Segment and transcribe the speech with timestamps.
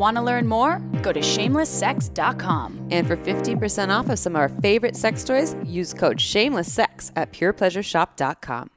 [0.00, 0.78] Want to learn more?
[1.02, 2.88] Go to shamelesssex.com.
[2.90, 7.34] And for 15% off of some of our favorite sex toys, use code SHAMELESSSEX at
[7.34, 8.70] PurePleasureShop.com.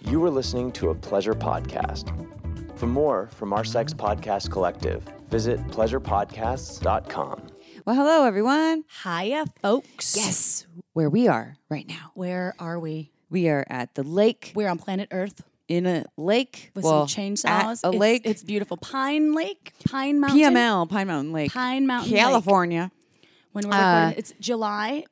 [0.00, 2.10] You are listening to a pleasure podcast.
[2.76, 7.46] For more from our sex podcast collective, visit pleasurepodcasts.com.
[7.86, 8.82] Well, hello, everyone.
[9.04, 10.16] Hiya, folks.
[10.16, 12.10] Yes, where we are right now.
[12.14, 13.12] Where are we?
[13.30, 16.70] We are at the lake, We're on planet Earth in a lake.
[16.74, 17.82] with well, some chainsaws.
[17.84, 18.22] A It's- lake.
[18.24, 18.76] It's, beautiful.
[18.76, 20.38] Pine Lake, Pine Mountain.
[20.40, 21.52] PML, Pine Mountain Lake.
[21.52, 22.20] Pine Mountain Lake.
[22.20, 22.90] California.
[23.52, 25.04] When we're Uh, recording, it's July.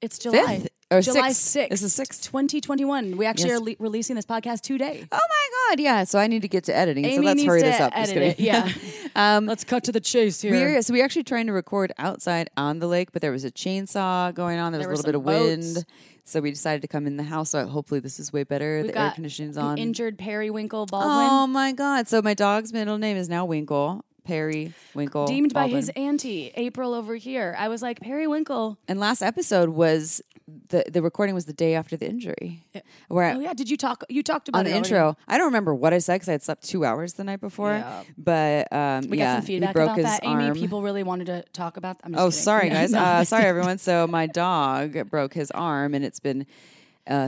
[0.00, 0.58] It's July.
[0.60, 1.56] Fifth or July sixth?
[1.56, 1.68] 6th.
[1.70, 2.22] This is sixth.
[2.24, 3.16] 2021.
[3.16, 3.60] We actually Yes.
[3.60, 5.04] are le- releasing this podcast today.
[5.12, 6.04] Oh my God, yeah.
[6.04, 7.04] So I need to get to editing.
[7.04, 7.92] so Amy let's needs hurry to this up.
[7.94, 8.68] Edit it, yeah.
[9.14, 10.52] um, Let's cut to the chase here.
[10.52, 13.50] we're, so we're actually trying to record outside on the lake, but there was a
[13.50, 14.72] chainsaw going on.
[14.72, 15.86] There was a little bit of some wind.
[16.24, 17.50] So we decided to come in the house.
[17.50, 18.82] So hopefully this is way better.
[18.82, 19.78] We've the air conditioning's on.
[19.78, 22.08] injured periwinkle oh Baldwin, oh my God.
[22.08, 24.04] So my dog's middle name is now Winkle.
[24.24, 25.26] Perry Winkle.
[25.26, 25.76] deemed by Baldwin.
[25.80, 27.54] his auntie April over here.
[27.58, 28.78] I was like periwinkle.
[28.88, 30.22] And last episode was
[30.68, 32.64] the the recording was the day after the injury,
[33.08, 34.02] where Oh yeah, did you talk?
[34.08, 34.88] You talked about on the it already.
[34.88, 35.16] intro.
[35.28, 37.70] I don't remember what I said because I had slept two hours the night before.
[37.72, 38.02] Yeah.
[38.18, 40.24] But um, We yeah, got some feedback about that.
[40.24, 40.40] arm.
[40.40, 41.98] Amy, people really wanted to talk about.
[42.02, 42.42] I'm just Oh, kidding.
[42.42, 42.92] sorry guys.
[42.92, 43.78] Uh, sorry everyone.
[43.78, 46.46] So my dog broke his arm, and it's been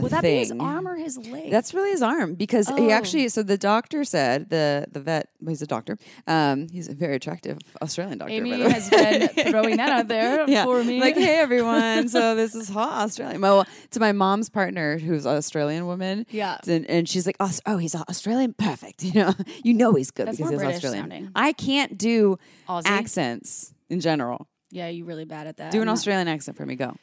[0.01, 0.35] Would that thing.
[0.35, 1.51] be his arm or his leg?
[1.51, 2.75] That's really his arm because Oh.
[2.75, 3.27] he actually.
[3.29, 5.29] So the doctor said the the vet.
[5.41, 5.97] Well, he's a doctor.
[6.25, 8.31] Um, he's a very attractive Australian doctor.
[8.31, 8.71] by Amy the way.
[8.71, 10.63] has been throwing that out there yeah.
[10.63, 11.01] for me.
[11.01, 13.41] Like, hey everyone, so this is hot Australian.
[13.41, 16.25] Well, to my mom's partner, who's an Australian woman.
[16.29, 16.57] Yeah.
[16.67, 19.03] And, and she's like, oh, oh, he's Australian, perfect.
[19.13, 19.33] You know,
[19.63, 21.03] you know he's good That's because he's British Australian.
[21.09, 21.31] sounding.
[21.35, 22.37] I can't do
[22.69, 22.83] Aussie?
[22.85, 24.47] accents in general.
[24.71, 25.71] yeah, you're really bad at that.
[25.71, 26.75] Do an Australian accent for me.
[26.75, 26.95] Go.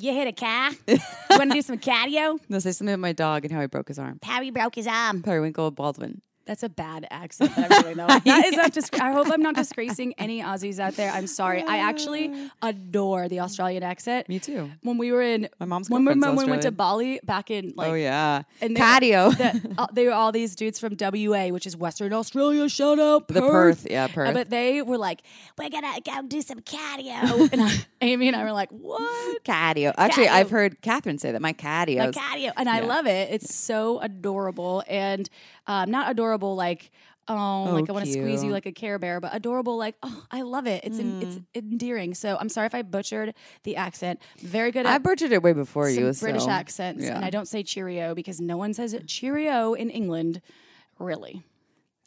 [0.00, 0.70] You hit a car.
[0.86, 0.98] you
[1.30, 2.38] want to do some cardio?
[2.48, 4.20] No, say something about my dog and how he broke his arm.
[4.22, 5.24] Harry broke his arm.
[5.24, 6.22] Periwinkle Baldwin.
[6.48, 7.54] That's a bad accent.
[7.54, 8.06] That I really know.
[8.24, 8.98] That is not just.
[9.00, 11.10] I hope I'm not disgracing any Aussies out there.
[11.12, 11.62] I'm sorry.
[11.62, 14.28] I actually adore the Australian accent.
[14.28, 14.70] Me too.
[14.82, 17.74] When we were in My mom's when, we- when we went to Bali back in
[17.76, 18.42] like oh yeah.
[18.62, 22.68] and they, the- uh, they were all these dudes from WA, which is Western Australia.
[22.68, 23.50] Shout out The Perth.
[23.82, 24.34] Perth, yeah, Uh, Perth.
[24.34, 25.20] but they were like,
[25.58, 29.92] "We're gonna go do some cardio," and I, Amy and I were like, "What?" Cardio.
[29.98, 31.42] Actually, I've heard Catherine say that.
[31.42, 31.98] My cardio.
[31.98, 33.30] Like cardio, and I love it.
[33.32, 35.28] It's so adorable, and
[35.68, 36.90] um, not adorable like.
[37.30, 40.24] Oh, like I want to squeeze you like a Care Bear, but adorable like oh,
[40.30, 40.82] I love it.
[40.82, 42.14] It's en- it's endearing.
[42.14, 43.34] So I'm sorry if I butchered
[43.64, 44.22] the accent.
[44.38, 46.10] Very good at I butchered it way before you.
[46.18, 47.16] British so, accents, yeah.
[47.16, 50.40] and I don't say Cheerio because no one says Cheerio in England,
[50.98, 51.42] really,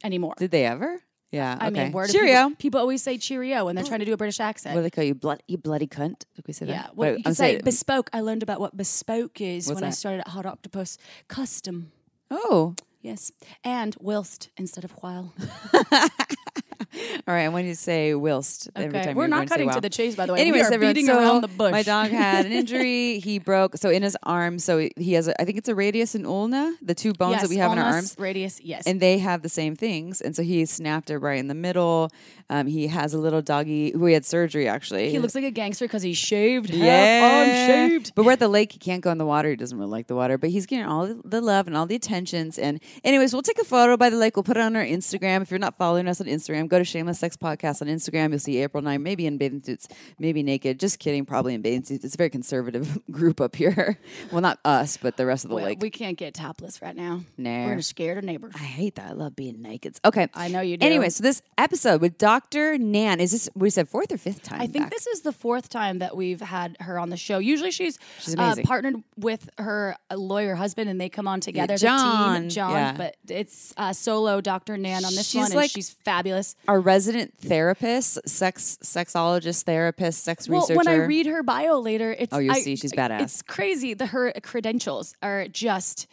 [0.03, 0.33] anymore.
[0.39, 0.99] Did they ever?
[1.31, 1.55] Yeah.
[1.59, 1.83] I okay.
[1.83, 2.47] mean, where do Cheerio.
[2.49, 4.73] People, people always say Cheerio when they're trying to do a British accent.
[4.73, 5.13] What do they call you?
[5.13, 6.25] Blood, you bloody cunt.
[6.35, 6.72] Did we say that?
[6.72, 8.09] yeah, well, But you I'm can say bespoke.
[8.11, 10.97] I learned about what bespoke is What's when I started at Hot Octopus.
[11.28, 11.91] Custom,
[12.31, 13.31] Oh, yes,
[13.63, 15.34] and whilst instead of while.
[17.27, 17.45] all right.
[17.45, 20.25] I want you to say whilst every time we're not cutting to the chase, by
[20.25, 20.41] the way.
[20.41, 21.71] Anyways, we are everyone, beating so around the bush.
[21.71, 23.19] My dog had an injury.
[23.23, 24.59] he broke so in his arm.
[24.59, 27.41] So he has, a, I think it's a radius and ulna, the two bones yes,
[27.43, 28.15] that we have in our arms.
[28.17, 28.85] Radius, yes.
[28.85, 30.21] and they have the same things.
[30.21, 32.09] And so he snapped it right in the middle.
[32.49, 35.09] Um, he has a little doggy who he had surgery actually.
[35.09, 38.15] he looks like a gangster because he's shaved, yeah, arm shaved.
[38.15, 38.73] But we're at the lake.
[38.73, 39.49] He can't go in the water.
[39.49, 40.37] He doesn't really like the water.
[40.37, 42.57] But he's getting all the love and all the attentions.
[42.57, 44.35] And anyways, we'll take a photo by the lake.
[44.35, 45.41] We'll put it on our Instagram.
[45.41, 48.29] If you're not following us on Instagram, go to Shameless Sex Podcast on Instagram.
[48.29, 49.87] You'll see April and I, maybe in bathing suits,
[50.17, 50.79] maybe naked.
[50.79, 52.05] Just kidding, probably in bathing suits.
[52.05, 53.99] It's a very conservative group up here.
[54.31, 55.79] well, not us, but the rest of the Well, lake.
[55.81, 57.21] we can't get topless right now.
[57.37, 57.65] Nah.
[57.65, 58.53] We're scared of neighbors.
[58.55, 59.09] I hate that.
[59.09, 59.97] I love being naked.
[60.05, 60.29] Okay.
[60.33, 60.85] I know you do.
[60.85, 62.77] Anyway, so this episode with Dr.
[62.77, 64.61] Nan, is this, we said fourth or fifth time?
[64.61, 64.91] I think back?
[64.91, 67.37] this is the fourth time that we've had her on the show.
[67.40, 71.75] Usually she's, She's uh, partnered with her uh, lawyer husband and they come on together.
[71.75, 72.72] John, The team, John.
[72.72, 72.93] yeah.
[72.97, 74.78] But it's uh, solo Dr.
[74.78, 75.51] Nan on this She's one.
[75.51, 76.55] like- and she's fabulous.
[76.67, 80.78] Our resident therapist, sex sexologist, therapist, sex Well, researcher.
[80.78, 83.22] when I read her bio later, it's Oh, you'll I- see, she's badass.
[83.22, 83.93] It's crazy.
[83.93, 86.08] The her credentials are just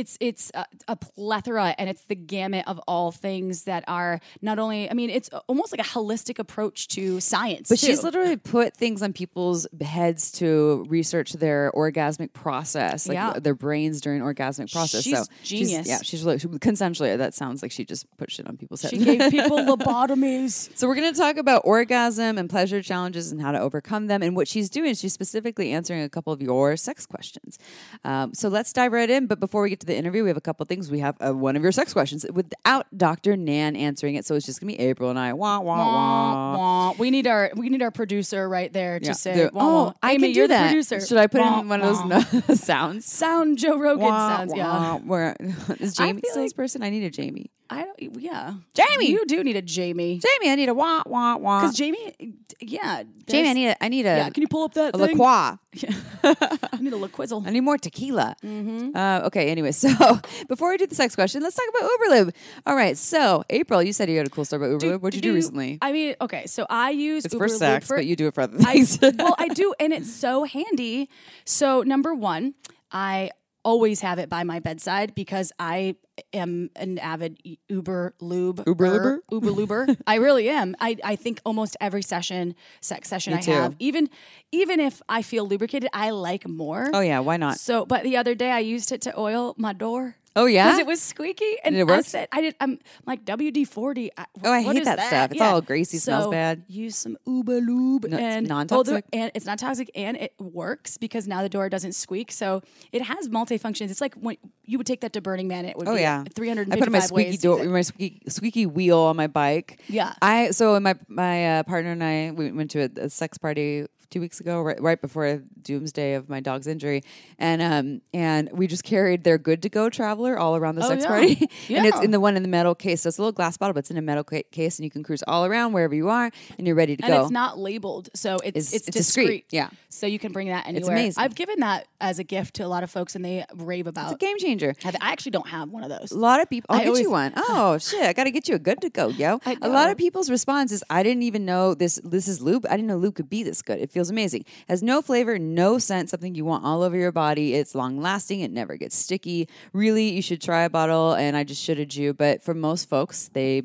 [0.00, 4.58] it's it's a, a plethora and it's the gamut of all things that are not
[4.58, 7.68] only I mean it's almost like a holistic approach to science.
[7.68, 13.38] But she's literally put things on people's heads to research their orgasmic process, like Yeah.
[13.38, 15.02] their brains during orgasmic process.
[15.04, 15.86] She's so genius.
[15.86, 17.16] yeah, she's really she, consensually.
[17.16, 18.94] That sounds like she just put shit on people's heads.
[18.94, 20.70] she gave people lobotomies.
[20.76, 24.22] So we're going to talk about orgasm and pleasure challenges and how to overcome them.
[24.22, 27.58] And what she's doing is she's specifically answering a couple of your sex questions.
[28.04, 29.26] Um, so let's dive right in.
[29.26, 30.90] But before we get to the interview, we have a couple things.
[30.90, 33.36] We have uh, one of your sex questions without Dr.
[33.36, 34.24] Nan answering it.
[34.24, 35.32] So it's just going to be April and I.
[35.34, 35.84] Wah wah wah.
[35.92, 36.94] Wah, wah.
[36.98, 39.12] We need our we need our producer right there to Yeah.
[39.12, 39.44] say.
[39.52, 39.92] Wah, oh, wah.
[40.02, 40.62] I Amy, can do you're that.
[40.62, 41.00] the producer.
[41.06, 42.04] Should I put in one of those
[42.48, 43.04] no- sounds?
[43.06, 44.52] sound Joe Rogan sounds?
[44.56, 45.36] Yeah, Where
[45.78, 46.82] is Jamie still this like- person?
[46.82, 47.50] I need a Jamie.
[47.72, 48.20] I don't.
[48.20, 49.10] Yeah, Jamie!
[49.10, 50.18] you do need a Jamie.
[50.18, 51.60] Jamie, I need a wah wah wah.
[51.60, 54.74] Because Jamie, yeah, Jamie, I need a I need a, Yeah, can you pull up
[54.74, 55.16] that a thing?
[55.16, 55.56] LaCroix.
[56.24, 57.46] I need a LaQuizzle.
[57.46, 58.34] I need more tequila.
[58.42, 58.96] Mm-hmm.
[58.96, 62.34] Uh, okay, anyway, so before we do the sex question, let's talk about Uberlube.
[62.66, 65.00] All right, so April, you said you had a cool story about Uberlube.
[65.00, 65.78] What'd you do, recently?
[65.80, 68.34] I mean, okay, so I use it's Uber for sex, for, but you do it
[68.34, 68.98] for other things.
[68.98, 69.16] I, things.
[69.18, 71.08] well, I do, and it's so handy.
[71.44, 72.54] So number one,
[72.92, 73.30] I
[73.64, 75.96] always have it by my bedside because I
[76.32, 78.62] am an avid Uber lube.
[78.66, 79.18] Uber luber?
[79.30, 79.50] Uber
[79.86, 79.96] luber.
[80.06, 80.74] I really am.
[80.80, 83.50] I, I think almost every session, sex session Me I too.
[83.52, 84.08] have, even
[84.52, 86.90] even if I feel lubricated, I like more.
[86.92, 87.58] oh yeah, why not?
[87.58, 90.16] So, but the other day I used it to oil my door.
[90.36, 93.66] Oh yeah, Because it was squeaky, and it I said, "I did." I'm like WD
[93.66, 94.12] forty.
[94.44, 95.32] Oh, I hate that stuff.
[95.32, 96.62] It's all greasy, smells bad.
[96.68, 99.04] Use some Uber lube, No, and non-toxic?
[99.06, 102.30] oh, and it's not toxic, and it works because now the door doesn't squeak.
[102.30, 102.62] So
[102.92, 103.90] it has multifunctions.
[103.90, 105.64] It's like when you would take that to Burning Man.
[105.64, 108.66] It would Oh be yeah, three hundred I put my squeaky door, my squeaky, squeaky
[108.66, 109.80] wheel on my bike.
[109.88, 110.14] Yeah.
[110.22, 113.86] I so my my uh, partner and I we went to a, a sex party
[114.10, 117.02] two weeks ago, right, right before doomsday of my dog's injury,
[117.38, 120.88] and um and we just carried their good to go traveler all around the Oh,
[120.88, 121.08] sex yeah.
[121.08, 121.36] party,
[121.74, 123.02] and it's in the one in the metal case.
[123.02, 124.90] So it's a little glass bottle, but it's in a metal ca- case, and you
[124.90, 127.06] can cruise all around wherever you are, and you're ready to go.
[127.06, 127.22] and go.
[127.22, 129.44] it's not labeled, so it's It's- it's, it's discreet, discreet.
[129.50, 129.68] yeah.
[129.88, 130.78] so you can bring that anywhere.
[130.80, 131.22] It's amazing.
[131.22, 134.06] I've given that as a gift to a lot of folks, and they rave about.
[134.12, 134.74] it's a game changer.
[134.84, 136.10] I actually don't have one of those.
[136.10, 136.66] A lot of people.
[136.70, 137.32] I'll I get always- you one.
[137.52, 138.02] Oh shit!
[138.02, 139.40] I got to get you a good to go, yo.
[139.62, 142.00] A lot of people's response is, "I didn't even know this.
[142.04, 142.64] This is lube.
[142.66, 143.78] I didn't know lube could be this good.
[143.80, 144.46] It feels amazing.
[144.68, 146.08] Has no flavor, no scent.
[146.08, 147.54] Something you want all over your body.
[147.54, 148.40] It's long lasting.
[148.40, 149.48] It never gets sticky.
[149.74, 151.12] Really, you should try a bottle.
[151.12, 153.62] And I just shitted you, but for most folks, they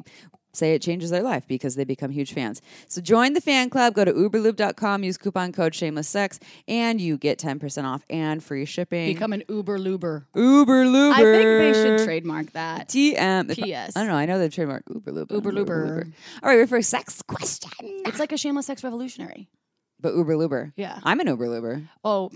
[0.55, 2.61] say it changes their life because they become huge fans.
[2.87, 3.93] So join the fan club.
[3.93, 5.03] Go to uberlube.com.
[5.03, 9.07] Use coupon code shameless sex, and you get ten percent off and free shipping.
[9.13, 10.25] Become an Uber luber.
[10.35, 11.11] Uber Luber.
[11.11, 12.89] I think they should trademark that.
[12.89, 13.49] TM.
[13.53, 13.95] PS.
[13.95, 14.15] I don't know.
[14.15, 15.31] I know they've trademarked Uber Lube.
[15.31, 16.11] Uber Luber.
[16.41, 17.71] All right, we're for a sex question.
[18.05, 19.49] It's like a shameless sex revolutionary.
[20.05, 20.71] But Uber Luber.
[20.75, 20.99] Yeah.
[21.03, 21.87] I'm an Uber Luber.
[22.03, 22.29] Oh,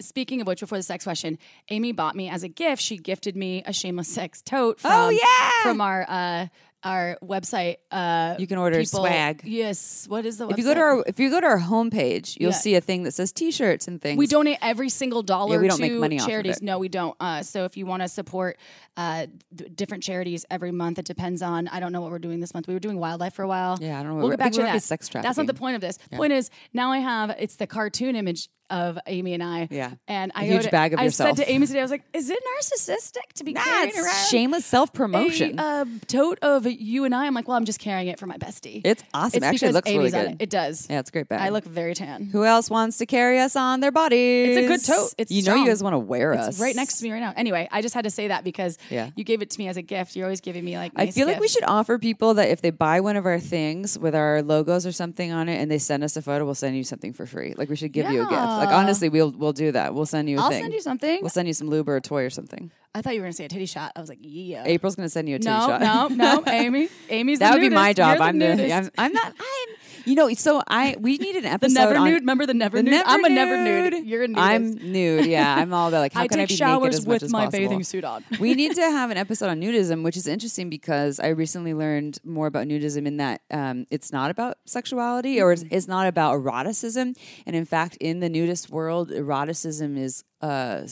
[0.00, 1.38] speaking of which, before the sex question,
[1.70, 2.82] Amy bought me as a gift.
[2.82, 4.80] She gifted me a shameless sex tote.
[4.80, 5.62] From, Oh, yeah!
[5.62, 6.46] from our uh,
[6.84, 7.76] our website.
[7.90, 9.42] Uh, You can order people- swag.
[9.44, 10.06] Yes.
[10.08, 10.52] What is the website?
[10.52, 12.56] If you go to our if you go to our homepage, you'll Yeah.
[12.56, 14.18] see a thing that says T-shirts and things.
[14.18, 16.56] we donate every single dollar we don't to make money of charities.
[16.58, 16.62] it.
[16.62, 17.14] No, we don't.
[17.20, 18.58] Uh, so if you want to support
[18.96, 19.26] uh,
[19.74, 21.68] different charities every month, it depends on.
[21.68, 22.66] I don't know what we're doing this month.
[22.68, 23.78] We were doing wildlife for a while.
[23.80, 24.18] Yeah, I don't know.
[24.18, 24.82] We'll get back to we might be that.
[24.82, 25.98] sex That's not the point of this.
[26.12, 29.68] Point is now I have it's the cartoon image of Amy and I.
[29.70, 29.92] Yeah.
[30.08, 31.36] and I A huge to- bag of I yourself.
[31.36, 34.06] said to Amy today, I was like, "Is it narcissistic to be Nah, carrying around
[34.06, 35.58] it's shameless self promotion.
[35.58, 38.26] a uh, tote of you and I?" I'm like, "Well, I'm just carrying it for
[38.26, 39.38] my bestie." It's awesome.
[39.38, 40.30] It's Actually, it looks really Amy's on good.
[40.32, 40.42] It.
[40.42, 40.86] it does.
[40.88, 41.40] yeah, it's a great bag.
[41.40, 42.24] I look very tan.
[42.26, 44.56] Who else wants to carry us on their bodies?
[44.56, 45.14] It's a good tote.
[45.18, 46.48] It's you know you guys want to wear us.
[46.48, 47.32] It's right next to me right now.
[47.36, 49.10] Anyway, I just had to say that because Yeah.
[49.16, 50.16] you gave it to me as a gift.
[50.16, 50.92] You're always giving me like.
[50.96, 53.38] I nice feel like we should offer people that if they buy one of our
[53.40, 56.54] things with our logos or something on it and they send us a photo, we'll
[56.54, 57.54] send you something for free.
[57.56, 58.61] Like we should give you a gift.
[58.62, 58.78] Like uh-huh.
[58.78, 59.92] honestly, we'll we'll do that.
[59.94, 60.62] We'll send you a I'll thing.
[60.62, 61.18] send you something.
[61.20, 62.70] We'll send you some lube or a toy or something.
[62.94, 63.92] I thought you were gonna say a titty shot.
[63.96, 64.64] I was like, yeah.
[64.66, 65.80] April's gonna send you a titty no, shot.
[65.80, 66.88] no, no, Amy.
[67.08, 68.16] Amy's that the would be my job.
[68.18, 68.72] You're I'm the the.
[68.72, 69.32] I'm, I'm not.
[69.38, 69.76] I'm.
[70.04, 70.32] You know.
[70.34, 70.96] So I.
[71.00, 71.74] We need an episode.
[71.74, 72.20] the never on, nude.
[72.20, 72.92] Remember the never The nude?
[72.92, 74.04] never I'm a never nude.
[74.06, 74.44] You're a nudist.
[74.46, 75.24] I'm nude.
[75.24, 76.60] Yeah, I'm all about like how I can I be naked
[76.94, 77.60] as much with as my possible?
[77.68, 78.24] bathing suit on.
[78.38, 82.18] we need to have an episode on nudism, which is interesting because I recently learned
[82.24, 86.34] more about nudism in that um, it's not about sexuality or it's, it's not about
[86.34, 87.14] eroticism.
[87.46, 90.82] And in fact, in the nudist world, eroticism is uh,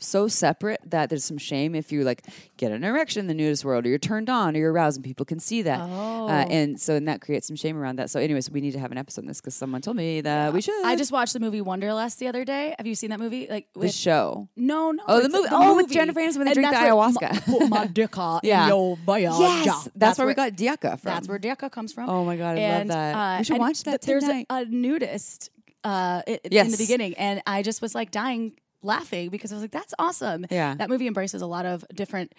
[0.00, 2.22] so separate that there's some shame if you like
[2.56, 5.04] get an erection in the nudist world or you're turned on or you're aroused and
[5.04, 5.80] people can see that.
[5.80, 6.28] Oh.
[6.28, 8.08] Uh, and so and that creates some shame around that.
[8.10, 10.52] So, anyways, we need to have an episode on this because someone told me that
[10.52, 10.84] we should.
[10.84, 12.74] I just watched the movie Wanderlust the other day.
[12.78, 13.46] Have you seen that movie?
[13.50, 14.48] Like the show.
[14.56, 15.02] no, no.
[15.08, 17.44] Oh, the movie- oh, with Jennifer Aniston when they And drink the ayahuasca.
[17.44, 18.62] Put my Yeah.
[18.64, 19.38] in your vagina.
[19.64, 21.12] Yes, that's, where, we got Diaka from.
[21.12, 22.08] That's where Deka comes from.
[22.08, 23.14] Oh my God, I love that.
[23.14, 25.50] Uh, We should watch that th- There's a, a nudist
[25.84, 28.52] uh, i- in the beginning, and I just was like dying
[28.82, 30.46] laughing because I was like, that's awesome.
[30.50, 30.74] Yeah.
[30.74, 32.32] That movie embraces a lot of different,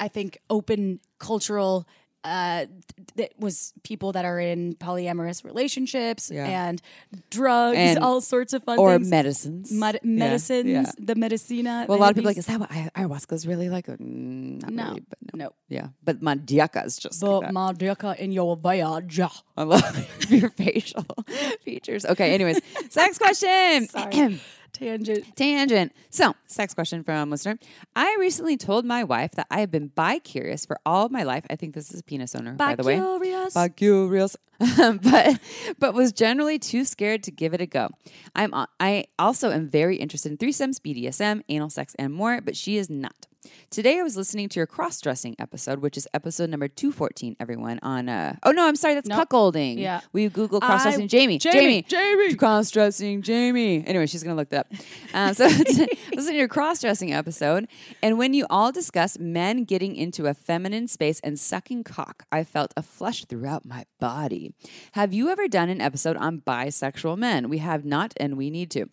[0.00, 1.86] I think, open cultural.
[2.24, 2.66] Uh,
[3.14, 6.44] that was people that are in polyamorous relationships Yeah.
[6.68, 6.82] and
[7.30, 9.08] drugs, And- all sorts of fun or things.
[9.08, 9.70] medicines.
[9.70, 10.90] Med- Yeah, medicines, yeah.
[10.98, 11.86] the medicina.
[11.88, 13.86] Well, a lot of people are like, is that what ay- ayahuasca's really like?
[13.86, 14.88] Mm, No.
[14.88, 15.44] really, but no.
[15.44, 15.50] no.
[15.68, 17.52] Yeah, but mandioca is just like But that.
[17.52, 19.20] my in your voyage.
[19.56, 19.84] I love
[20.28, 21.04] your facial
[21.64, 22.04] features.
[22.04, 23.86] Okay, anyways, sex question.
[24.76, 25.36] Tangent.
[25.36, 25.92] Tangent.
[26.10, 27.58] So, sex question from listener.
[27.94, 31.22] I recently told my wife that I have been bi curious for all of my
[31.22, 31.46] life.
[31.48, 32.96] I think this is a penis owner, by the way.
[33.54, 34.36] Bi curious.
[34.76, 35.38] but
[35.78, 37.88] but was generally too scared to give it a go.
[38.34, 42.76] I'm I also am very interested in threesomes, BDSM, anal sex, and more, but she
[42.76, 43.26] is not.
[43.70, 47.36] Today I was listening to your cross dressing episode, which is episode number two fourteen.
[47.40, 49.78] Everyone on uh oh no, I'm sorry, that's cuckolding.
[49.78, 50.00] Yeah.
[50.12, 51.38] we Google cross dressing Jamie.
[51.38, 53.84] Jamie, Jamie, cross dressing Jamie.
[53.86, 54.80] Anyway, she's gonna look that up.
[55.14, 55.46] Um, so
[56.14, 57.68] listen to your cross dressing episode,
[58.02, 62.44] and when you all discuss men getting into a feminine space and sucking cock, I
[62.44, 64.52] felt a flush throughout my body.
[64.92, 67.48] Have you ever done an episode on bisexual men?
[67.48, 68.86] We have not, and we need to.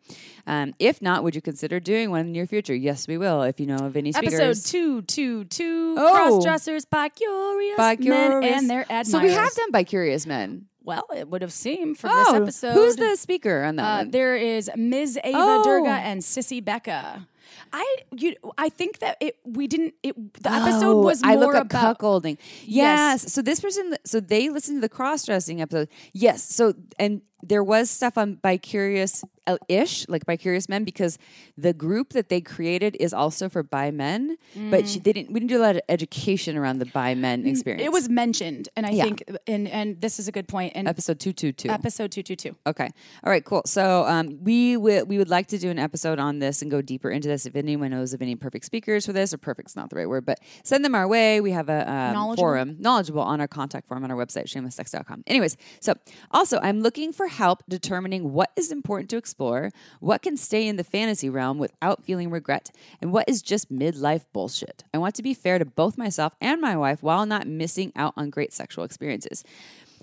[0.46, 2.76] Um, if not, would you consider doing one in the near future?
[2.76, 3.44] Yes, we will.
[3.44, 4.34] If you know of any speakers.
[4.50, 5.96] Episode two, two, two.
[5.98, 6.12] Oh.
[6.12, 9.12] Cross dressers bi curious, men and their admirers.
[9.12, 10.66] So we have done bi curious men.
[10.86, 12.74] Well, it would have seemed from Oh, this episode.
[12.74, 14.12] who's the speaker on that Uh, one?
[14.12, 15.18] there is Ms.
[15.24, 15.64] Ava Oh.
[15.64, 17.26] Durga and Sissy Becca.
[17.72, 21.56] I you I think that it we didn't it the episode was Oh, I look
[21.56, 22.38] up about cuckolding.
[22.66, 23.24] Yes.
[23.24, 23.34] Yes.
[23.34, 25.88] So this person, so they listened to the cross dressing episode.
[26.14, 26.44] Yes.
[26.44, 29.24] So and there was stuff on bi curious
[29.68, 31.18] ish, like bi curious men, because
[31.58, 34.38] the group that they created is also for bi men.
[34.72, 35.34] But she, they didn't.
[35.34, 37.84] We didn't do a lot of education around the bi men experience.
[37.84, 37.86] Mm.
[37.86, 39.04] it was mentioned and I Yeah.
[39.04, 41.70] think and and this is a good point in episode two two two.
[41.70, 42.56] episode 222.
[42.68, 42.90] Okay.
[43.24, 43.44] All right.
[43.44, 43.64] Cool.
[43.66, 46.82] So um, we wi- we would like to do an episode on this and go
[46.82, 47.46] deeper into this.
[47.46, 50.26] If anyone knows of any perfect speakers for this, or perfect's not the right word,
[50.26, 51.42] but send them our way.
[51.42, 52.36] We have a um, Knowledgeable.
[52.44, 55.24] forum, knowledgeable on our contact form on our website, shamelesssex.com.
[55.28, 55.94] Anyways, so
[56.32, 60.76] also I'm looking for help determining what is important to explore, what can stay in
[60.78, 62.72] the fantasy realm without feeling regret,
[63.02, 64.84] and what is just midlife bullshit.
[64.94, 68.14] I want to be fair to both myself and my wife while not missing out
[68.16, 69.44] on great sexual experiences.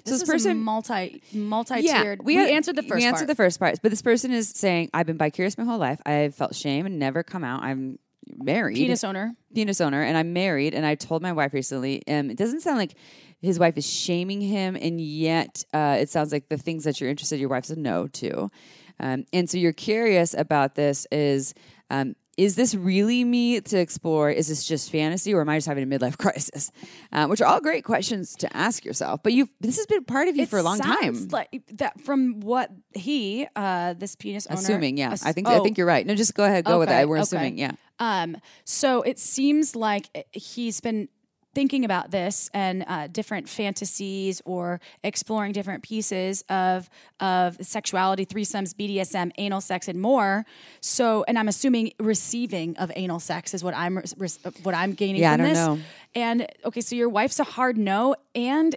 [0.05, 2.25] So This, is a multi multi-tiered.
[2.25, 3.29] we, answered the first we answered part.
[3.29, 6.01] the first part, but this person is saying, "I've been bicurious my whole life.
[6.07, 7.63] I've felt shame and never come out.
[7.63, 9.35] I'm married, penis owner.
[9.55, 10.75] penis owner, and I'm married.
[10.75, 12.95] And I told my wife recently, um, it doesn't sound like
[13.41, 17.11] his wife is shaming him, and yet uh, it sounds like the things that you're
[17.11, 18.51] interested, your wife said no to.
[18.99, 21.55] Um, and so you're curious about this is.
[21.93, 24.31] Um, is this really me to explore?
[24.31, 26.71] Is this just fantasy, or am I just having a midlife crisis?
[27.13, 29.23] Uh, which are all great questions to ask yourself.
[29.23, 31.29] But you, this has been part of you for a long time.
[31.29, 35.11] Like that from what he, uh, this penis owner, Assuming, yeah.
[35.13, 36.07] ass- I think I oh, think you're right.
[36.07, 37.09] No, just go ahead, go with Okay, it.
[37.09, 37.23] We're okay.
[37.23, 37.73] assuming, yeah.
[37.99, 41.09] Um, so it seems like he's been
[41.55, 46.89] thinking about this and uh, different fantasies or exploring different pieces of
[47.19, 50.45] of sexuality, threesomes, BDSM, anal sex, and more.
[50.81, 55.23] So, and I'm assuming receiving of anal sex is what I'm res- what I'm gaining
[55.23, 55.67] Yeah, I from don't this.
[55.67, 55.79] know.
[56.15, 58.75] And okay, so your wife's a hard no, and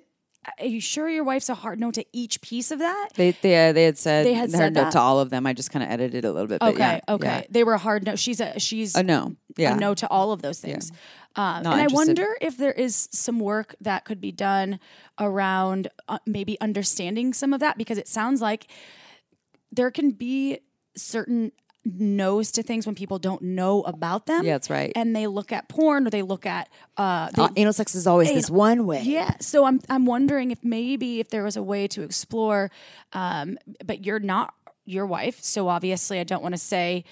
[0.60, 3.10] are you sure your wife's a hard no to each piece of that?
[3.16, 4.92] They they, uh, they had said They had said no that?
[4.94, 5.46] to all of them.
[5.46, 6.60] I just kind of edited a little bit.
[6.60, 7.28] But Okay, yeah, okay.
[7.28, 7.42] yeah.
[7.50, 8.16] They were a hard no.
[8.16, 9.36] She's a she's A no.
[9.58, 9.76] Yeah.
[9.76, 10.92] a no to all of those things.
[11.36, 14.80] Um, Not and I wonder if there is some work that could be done
[15.20, 18.68] around uh, maybe understanding some of that because it sounds like
[19.72, 20.60] there can be
[20.96, 21.52] certain
[21.86, 24.44] no's to things when people don't know about them.
[24.46, 24.92] Yeah, that's right.
[24.96, 28.08] And they look at porn or they look at uh, they, Uh, anal sex is
[28.08, 29.02] always this one way.
[29.04, 29.36] yeah.
[29.42, 32.72] So I'm I'm wondering if maybe if there was a way to explore,
[33.14, 34.54] um, but you're not
[34.86, 37.04] your wife, so obviously I don't want to say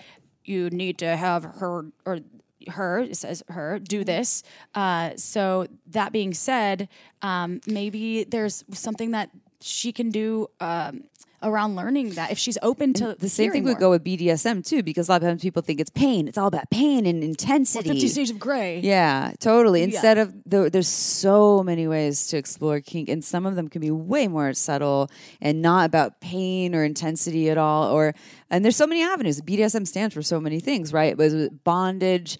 [0.43, 2.19] you need to have her or
[2.67, 4.43] her it says her do this.
[4.75, 6.87] Uh, so that being said,
[7.21, 9.29] um, maybe there's something that
[9.61, 10.47] she can do.
[10.59, 11.05] Um,
[11.43, 14.65] around learning that if she's open to The same thing hearing would go with BDSM
[14.65, 16.27] too, because a lot of times people think it's pain.
[16.27, 17.89] It's all about pain and intensity.
[17.89, 18.79] Fifty Shades of Grey.
[18.79, 19.83] Yeah, totally.
[19.83, 23.81] Instead of the, there's so many ways to explore kink, and some of them can
[23.81, 27.91] be way more subtle and not about pain or intensity at all.
[27.91, 28.13] Or
[28.49, 29.41] and there's so many avenues.
[29.41, 31.15] BDSM stands for so many things, right?
[31.17, 32.37] But bondage.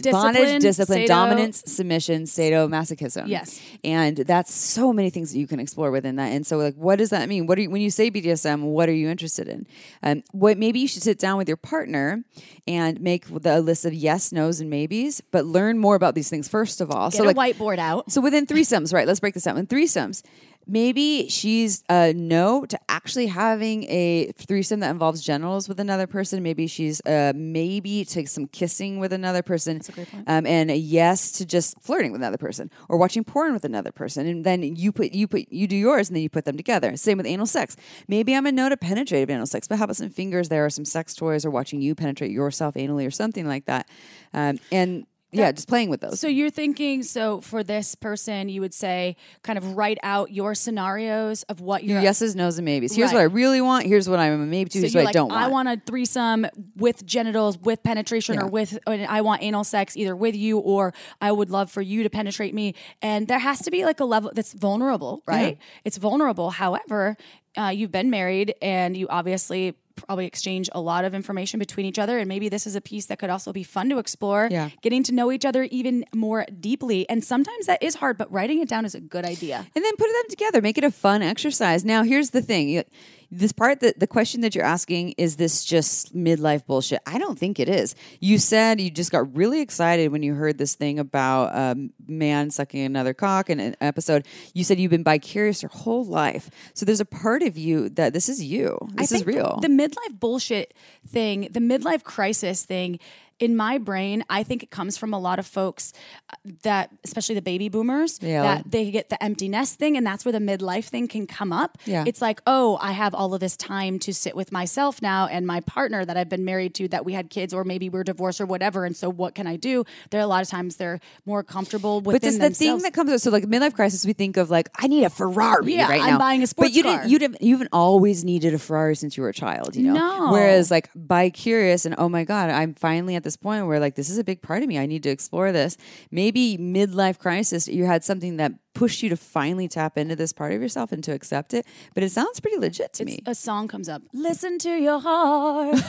[0.00, 1.06] Discipline, bondage, discipline, sado.
[1.08, 3.28] dominance, submission, sadomasochism.
[3.28, 3.60] Yes.
[3.84, 6.32] and that's so many things that you can explore within that.
[6.32, 7.46] And so, like, what does that mean?
[7.46, 8.62] What are you, when you say BDSM?
[8.62, 9.66] What are you interested in?
[10.02, 12.24] Um, what maybe you should sit down with your partner
[12.66, 16.48] and make the, list of yes, nos, and maybes, but learn more about these things
[16.48, 17.10] first of all.
[17.10, 18.10] Get so, a like, whiteboard out.
[18.10, 19.06] so within threesomes, right?
[19.06, 19.58] Let's break this down.
[19.58, 20.22] In threesomes,
[20.66, 26.42] maybe she's a no to actually having a threesome that involves genitals with another person.
[26.42, 29.78] Maybe she's a maybe to some kissing with another person.
[29.78, 30.24] That's a great point.
[30.28, 33.92] Um, and a yes to just flirting with another person or watching porn with another
[33.92, 34.26] person.
[34.26, 36.96] And then you put you put you do yours and then you put them together.
[36.96, 37.76] Same with anal sex.
[38.08, 40.70] Maybe I'm a no to penetrative anal sex, but how about some fingers there or
[40.70, 43.88] some sex toys or watching you penetrate yourself anally or something like that.
[44.32, 46.18] Um, and yeah, just playing with those.
[46.18, 50.54] So you're thinking, so for this person, you would say, kind of write out your
[50.54, 52.02] scenarios of what Your you're.
[52.02, 52.94] yeses, nos, and maybes.
[52.94, 53.86] Here's what I really want.
[53.86, 54.78] Here's what I'm a maybe to.
[54.78, 55.42] So here's you're what like, I don't want.
[55.42, 56.46] I want a threesome
[56.76, 58.78] with genitals, with penetration, or with.
[58.86, 62.10] And I want anal sex either with you or I would love for you to
[62.10, 62.74] penetrate me.
[63.00, 65.58] And there has to be like a level that's vulnerable, right?
[65.84, 66.50] It's vulnerable.
[66.50, 67.16] However,
[67.56, 71.98] uh, you've been married and you obviously probably exchange a lot of information between each
[71.98, 74.70] other and maybe this is a piece that could also be fun to explore Yeah.
[74.82, 78.60] getting to know each other even more deeply and sometimes that is hard but writing
[78.60, 80.60] it down is a good idea and then put them together.
[80.62, 81.84] Make it a fun exercise.
[81.84, 82.68] Now, here's the thing.
[82.68, 82.84] You-
[83.32, 87.00] This part that the question that you're asking is this just midlife bullshit?
[87.06, 87.94] I don't think it is.
[88.18, 92.50] You said you just got really excited when you heard this thing about um, man
[92.50, 94.26] sucking another cock in an episode.
[94.52, 96.50] You said you've been bicurious your whole life.
[96.74, 98.78] So there's a part of you that this is you.
[98.94, 99.60] This I is think real.
[99.62, 100.74] The midlife bullshit
[101.06, 102.98] thing, the midlife crisis thing,
[103.40, 105.92] in my brain, I think it comes from a lot of folks
[106.32, 108.42] uh, that, especially the baby boomers, Yeah.
[108.42, 111.52] that they get the empty nest thing, and that's where the midlife thing can come
[111.52, 111.78] up.
[111.86, 112.04] Yeah.
[112.06, 115.46] It's like, oh, I have all of this time to sit with myself now and
[115.46, 118.40] my partner that I've been married to, that we had kids, or maybe we're divorced
[118.40, 118.84] or whatever.
[118.84, 119.84] And so, what can I do?
[120.10, 122.92] There are a lot of times they're more comfortable with But this the thing that
[122.92, 123.20] comes up.
[123.20, 126.10] So like midlife crisis, we think of like I need a Ferrari Yeah, right I'm
[126.10, 126.18] now.
[126.18, 126.98] buying a But sports you car.
[126.98, 127.10] didn't.
[127.10, 127.40] You didn't.
[127.42, 129.76] You haven't always needed a Ferrari since you were a child.
[129.76, 129.94] You know.
[129.94, 130.32] No.
[130.32, 133.94] Whereas like bi curious and oh my god, I'm finally at this point where like
[133.94, 134.76] this is a big part of me.
[134.76, 135.76] I need to explore this.
[136.10, 140.52] Maybe midlife crisis, you had something that pushed you to finally tap into this part
[140.52, 141.66] of yourself and to accept it.
[141.94, 143.20] But it sounds pretty legit to me.
[143.26, 144.02] a song comes up.
[144.12, 145.80] Listen to your heart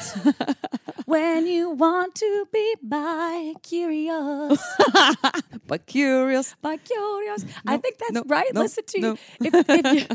[1.05, 4.59] when you want to be bi curious.
[5.67, 6.53] But curious.
[6.61, 7.45] Bi curious.
[7.65, 8.53] I think that's right.
[8.53, 9.17] Listen to you.
[9.39, 10.07] If, if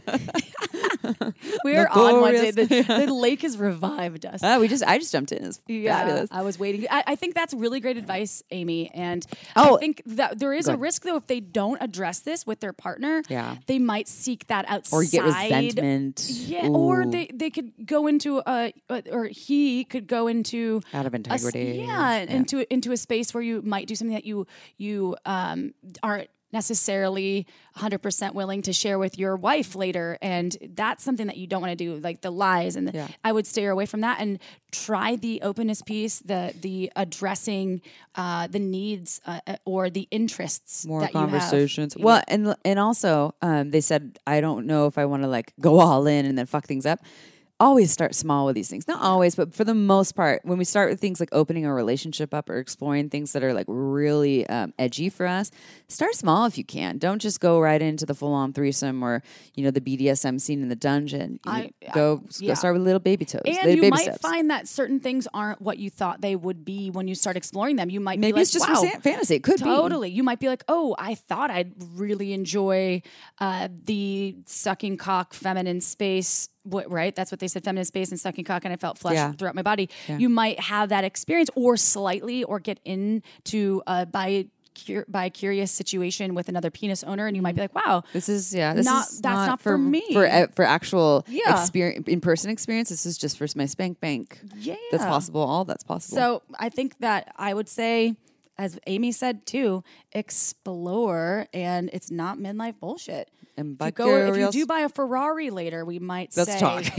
[1.65, 2.51] we're on one day.
[2.51, 2.67] The,
[3.07, 4.41] the lake has revived us.
[4.43, 5.45] Ah, we just I just jumped in.
[5.47, 6.29] It's Yeah, fabulous.
[6.31, 6.87] I was waiting.
[6.91, 8.91] I, I think that's really great advice, Amy.
[8.93, 9.77] And Oh.
[9.77, 12.73] I think that there is a risk, though, if they don't address this with their
[12.73, 13.23] partner.
[13.29, 13.57] Yeah.
[13.67, 16.29] they might seek that outside Or get resentment.
[16.29, 18.73] Yeah, or they, they could go into a,
[19.11, 21.85] or he could go into Out of a s- integrity.
[21.87, 26.29] yeah, into into a space where you might do something that you you um, aren't
[26.57, 31.61] necessarily 100% willing to share with your wife later and that's something that you don't
[31.65, 33.09] want to do like the lies and the, Yeah.
[33.23, 34.39] I would steer away from that and
[34.73, 37.69] try the openness piece the the addressing
[38.15, 41.31] uh, the needs uh, uh, or the interests more that you have.
[41.31, 41.97] conversations.
[41.97, 45.53] Well, and and also, um, they said I don't know if I want to like
[45.61, 47.01] go all in and then fuck things up.
[47.59, 48.87] Always start small with these things.
[48.87, 51.73] Not always, but for the most part, when we start with things like opening a
[51.73, 55.51] relationship up or exploring things that are like really um, edgy for us,
[55.89, 56.99] start small if you can.
[56.99, 59.23] Don't just go right into the full on threesome or
[59.55, 61.41] you know the BDSM scene in the dungeon.
[61.47, 62.49] I- go, yeah.
[62.49, 63.41] go start with little baby toes.
[63.47, 64.19] and you might steps.
[64.19, 67.77] find that certain things aren't what you thought they would be when you start exploring
[67.77, 67.89] them.
[67.89, 69.37] You might maybe be like, it's just wow, fantasy.
[69.37, 70.11] It could be Totally.
[70.11, 73.03] You might be like, oh, I thought I'd really enjoy
[73.41, 76.51] uh, the sucking cock feminine space.
[76.67, 77.15] What, right?
[77.15, 79.33] That's what they said, feminist space and sucking cock, and I felt flesh Yeah.
[79.33, 79.89] throughout my body.
[80.09, 84.47] You might have that experience, or slightly, or get into uh, by
[84.87, 88.29] cur- bi curious situation with another penis owner, and you might be like, wow, This
[88.29, 88.75] is yeah.
[88.75, 90.03] This Not- is that's not for me.
[90.13, 91.61] For uh, for actual Yeah.
[91.61, 92.89] experience in person experience.
[92.91, 94.41] This is just for my spank bank.
[94.59, 94.75] Yeah.
[94.91, 95.41] that's possible.
[95.41, 96.17] All that's possible.
[96.17, 98.17] So I think that I would say,
[98.59, 103.31] as Amy said too, explore, and it's not midlife bullshit.
[103.59, 106.59] And if you, go, if you do buy a Ferrari later, we might let's say,
[106.59, 106.85] talk.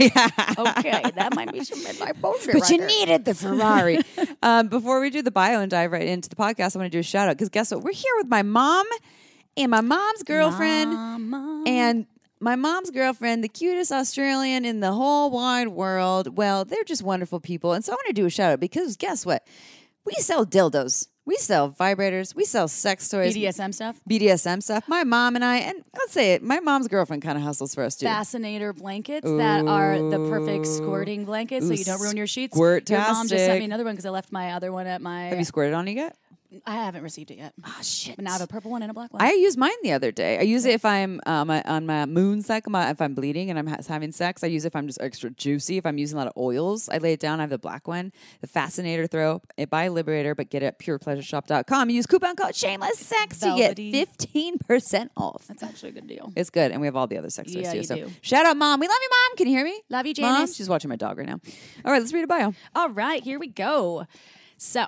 [0.78, 2.54] okay, that might be some midlife bullshit.
[2.54, 2.86] but right you there.
[2.86, 3.98] needed the Ferrari.
[4.42, 6.96] um, before we do the bio and dive right into the podcast, I want to
[6.96, 7.82] do a shout out because guess what?
[7.82, 8.86] We're here with my mom
[9.56, 11.64] and my mom's girlfriend, Mama.
[11.66, 12.06] and
[12.40, 16.36] my mom's girlfriend, the cutest Australian in the whole wide world.
[16.36, 18.96] Well, they're just wonderful people, and so I want to do a shout out because
[18.96, 19.46] guess what?
[20.04, 21.06] We sell dildos.
[21.28, 22.34] We sell vibrators.
[22.34, 23.36] We sell sex toys.
[23.36, 24.00] BDSM stuff.
[24.08, 24.88] BDSM stuff.
[24.88, 27.84] My mom and I, and let's say it, my mom's girlfriend kind of hustles for
[27.84, 28.06] us too.
[28.06, 32.56] Fascinator blankets that are the perfect squirting blankets, so you don't ruin your sheets.
[32.56, 35.24] Your mom just sent me another one because I left my other one at my.
[35.24, 36.16] Have you squirted on you yet?
[36.66, 37.52] I haven't received it yet.
[37.66, 38.16] Oh shit!
[38.16, 39.20] But now I have a purple one and a black one.
[39.22, 40.38] I use mine the other day.
[40.38, 43.58] I use it if I'm um, on my moon cycle, my, if I'm bleeding and
[43.58, 44.42] I'm ha- having sex.
[44.42, 45.76] I use it if I'm just extra juicy.
[45.76, 47.38] If I'm using a lot of oils, I lay it down.
[47.40, 49.42] I have the black one, the Fascinator Throw.
[49.58, 51.90] It by Liberator, but get it at purepleasureshop.com.
[51.90, 53.92] Use coupon code Shameless Sex to get Velvety.
[53.92, 55.46] fifteen percent off.
[55.48, 56.32] That's actually a good deal.
[56.34, 57.76] It's good, and we have all the other sex toys Yeah, too.
[57.78, 58.10] you So do.
[58.22, 58.80] shout out, mom.
[58.80, 59.36] We love you, mom.
[59.36, 59.80] Can you hear me?
[59.90, 60.56] Love you, Mom, Janice.
[60.56, 61.40] she's watching my dog right now.
[61.84, 62.54] All right, let's read a bio.
[62.74, 64.06] All right, here we go.
[64.56, 64.86] So,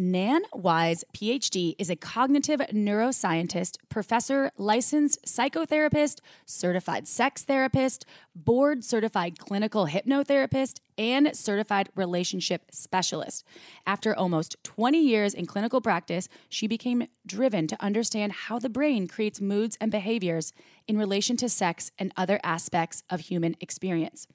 [0.00, 9.38] Nan Wise, PhD, is a cognitive neuroscientist, professor, licensed psychotherapist, certified sex therapist, board certified
[9.38, 13.44] clinical hypnotherapist, and certified relationship specialist.
[13.86, 19.06] After almost 20 years in clinical practice, she became driven to understand how the brain
[19.06, 20.54] creates moods and behaviors
[20.90, 24.26] in relation to sex and other aspects of human experience.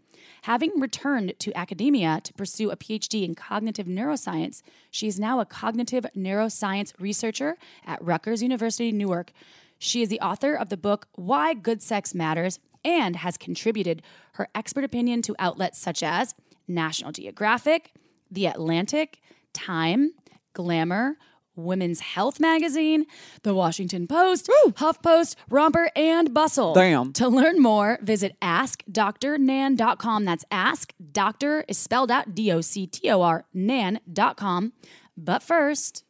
[0.44, 5.46] Having returned to academia to pursue a PhD in cognitive neuroscience, she is now a
[5.46, 9.34] cognitive neuroscience researcher at Rutgers University, Newark.
[9.78, 14.02] She is the author of the book Why Good Sex Matters and has contributed
[14.36, 16.36] her expert opinion to outlets such as
[16.70, 17.92] National Geographic,
[18.32, 19.20] The Atlantic,
[19.52, 20.14] Time,
[20.54, 21.18] Glamour,
[21.56, 23.06] Women's Health Magazine,
[23.44, 26.74] The Washington Post, HuffPost, Romper, and Bustle.
[26.74, 27.14] Damn.
[27.14, 30.26] To learn more, visit askdrnan.com.
[30.26, 34.74] That's ask doctor is spelled out D O C T O R nan.com.
[35.18, 36.04] But first,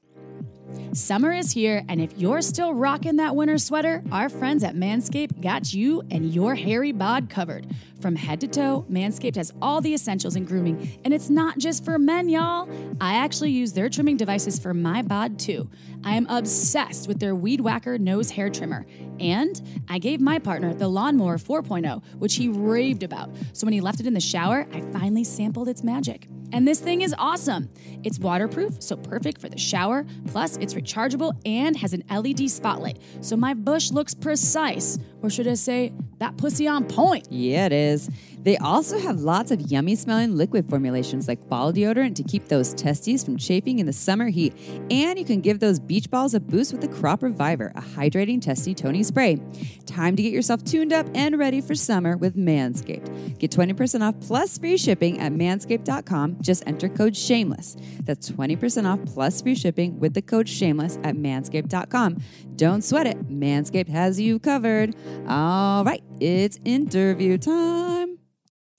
[0.94, 5.42] Summer is here, and if you're still rocking that winter sweater, our friends at Manscaped
[5.42, 7.68] got you and your hairy bod covered.
[8.06, 11.84] From head to toe, Manscaped has all the essentials in grooming, and it's not just
[11.84, 12.70] for men, y'all.
[13.02, 15.72] I actually use their trimming devices for my bod too.
[16.04, 18.86] I am obsessed with their Weed Whacker nose hair trimmer,
[19.20, 23.32] and I gave my partner the Lawnmower 4.0, which he raved about.
[23.54, 26.28] So when he left it in the shower, I finally sampled its magic.
[26.52, 27.70] And this thing is awesome.
[28.04, 30.06] It's waterproof, so perfect for the shower.
[30.28, 35.00] Plus, it's rechargeable and has an LED spotlight, so my bush looks precise.
[35.24, 37.28] Or should I say, that pussy on point?
[37.32, 38.10] Yeah, it is.
[38.46, 42.76] They also have lots of yummy smelling liquid formulations like ball deodorant to keep those
[42.76, 44.54] testes from chafing in the summer heat.
[44.92, 48.40] And you can give those beach balls a boost with the Crop Reviver, a hydrating
[48.40, 49.40] testy toning spray.
[49.88, 53.40] Time to get yourself tuned up and ready for summer with Manscaped.
[53.40, 56.38] Get 20% off plus free shipping at manscaped.com.
[56.42, 57.78] Just enter code SHAMELESS.
[58.04, 62.18] That's 20% off plus free shipping with the code SHAMELESS at manscaped.com.
[62.56, 63.28] Don't sweat it.
[63.28, 64.96] Manscaped has you covered.
[65.28, 68.20] All right, it's interview time.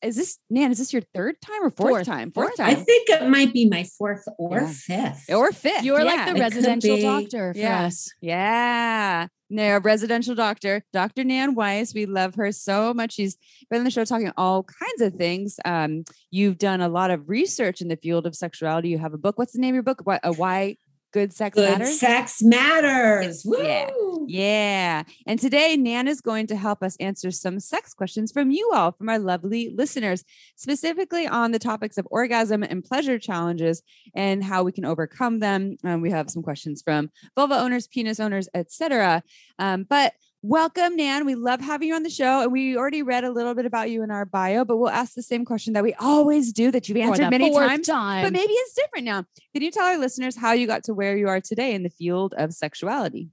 [0.06, 0.70] Is this Nan?
[0.70, 2.06] Is this your third time or fourth, Fourth.
[2.06, 2.30] time?
[2.32, 4.72] Fourth I time I think it might be my fourth or Yeah.
[4.72, 5.24] fifth.
[5.30, 5.82] or fifth?
[5.84, 6.04] You're yeah.
[6.04, 7.84] like the it residential doctor for Yeah.
[7.86, 8.12] us.
[8.20, 9.26] Yeah.
[9.48, 11.22] No, residential doctor, Dr.
[11.22, 11.94] Nan Wise.
[11.94, 13.12] We love her so much.
[13.12, 13.36] She's
[13.70, 15.60] been on the show talking all kinds of things.
[15.64, 18.88] Um, you've done a lot of research in the field of sexuality.
[18.88, 19.38] You have a book.
[19.38, 20.00] What's the name of your book?
[20.04, 20.76] What, uh, Why
[21.12, 22.00] Good Sex Good Matters?
[22.00, 23.42] sex matters.
[23.44, 23.90] Yeah.
[23.90, 24.26] Woo!
[24.28, 25.02] Yeah.
[25.26, 28.92] And today, Nan is going to help us answer some sex questions from you all,
[28.92, 30.24] from our lovely listeners,
[30.56, 33.82] specifically on the topics of orgasm and pleasure challenges
[34.14, 35.76] and how we can overcome them.
[35.84, 39.22] Um, we have some questions from vulva owners, penis owners, etc.
[39.58, 40.12] Um, but
[40.46, 41.26] welcome, Nan.
[41.26, 42.42] We love having you on the show.
[42.42, 45.14] And we already read a little bit about you in our bio, but we'll ask
[45.14, 47.86] the same question that we always do that you've answered many times.
[47.86, 48.24] time.
[48.24, 49.24] But maybe it's different now.
[49.52, 51.90] Can you tell our listeners how you got to where you are today in the
[51.90, 53.30] field of sexuality?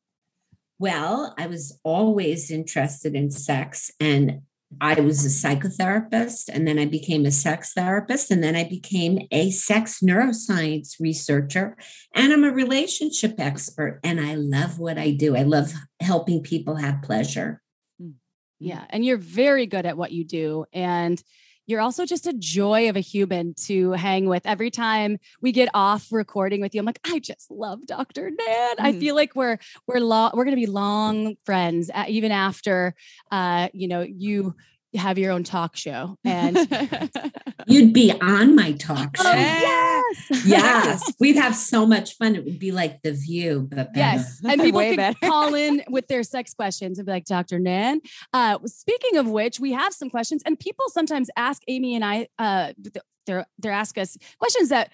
[0.80, 4.42] Well, I was always interested in sex and
[4.82, 9.28] I was a psychotherapist and then I became a sex therapist and then I became
[9.32, 11.78] a sex neuroscience researcher
[12.16, 15.36] and I'm a relationship expert and I love what I do.
[15.36, 17.62] I love helping people have pleasure.
[18.02, 18.08] Mm.
[18.08, 18.14] Mm.
[18.60, 18.86] Yeah.
[18.90, 20.66] And you're very good at what you do.
[20.74, 21.22] And
[21.66, 24.46] you're also just a joy of a human to hang with.
[24.46, 28.30] Every time we get off recording with you, I'm like, I just love Dr.
[28.30, 28.76] Nan.
[28.80, 29.00] I Mhm.
[29.00, 32.96] feel like we're we're long we're gonna be long friends uh, even after
[33.32, 34.56] uh, you know, you
[34.96, 36.18] have your own talk show.
[36.24, 36.58] And
[37.68, 39.24] You'd be on my talk show.
[39.26, 40.46] Oh, yes.
[40.46, 42.36] Yes, we'd have so much fun.
[42.36, 44.18] It would be like The View, but better.
[44.18, 44.42] Yes.
[44.48, 45.20] And people Way can better.
[45.24, 47.60] call in with their sex questions and be like, Dr.
[47.60, 48.02] Nan.
[48.34, 52.28] Uh, speaking of which, we have some questions, and people sometimes ask Amy and I,
[52.38, 52.74] uh,
[53.26, 54.92] they're, they're ask us questions that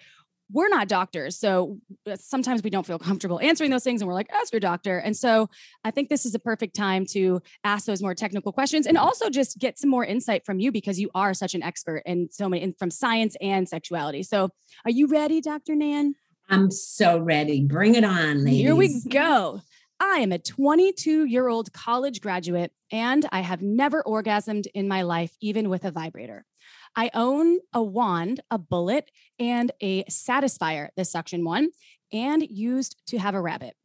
[0.51, 1.37] we're not doctors.
[1.37, 1.77] So
[2.09, 4.97] uh, sometimes we don't feel comfortable answering those things, and we're like, ask your doctor.
[4.97, 5.49] And so
[5.83, 9.29] I think this is a perfect time to ask those more technical questions and also
[9.29, 12.49] just get some more insight from you because you are such an expert in so
[12.49, 14.23] many in, from science and sexuality.
[14.23, 14.49] So
[14.85, 15.75] are you ready, Dr.
[15.75, 16.15] Nan?
[16.49, 17.61] I'm so ready.
[17.61, 18.59] Bring it on, ladies.
[18.59, 19.61] Here we go.
[19.99, 25.01] I am a 22 year old college graduate and I have never orgasmed in my
[25.01, 26.45] life, even with a vibrator.
[26.99, 29.09] I own a wand, a bullet,
[29.39, 31.69] and a satisfier, the suction one.
[32.11, 33.75] and used to have a rabbit.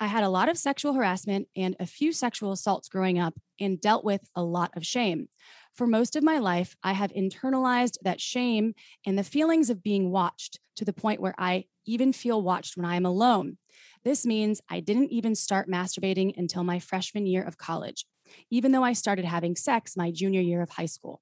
[0.00, 3.80] I had a lot of sexual harassment and a few sexual assaults growing up and
[3.80, 5.28] dealt with a lot of shame.
[5.72, 8.74] For most of my life, I have internalized that shame
[9.06, 12.86] and the feelings of being watched to the point where I even feel watched when
[12.86, 13.58] I am alone.
[14.02, 18.04] This means I didn't even start masturbating until my freshman year of college,
[18.50, 21.20] even though I started having sex my junior year of high school.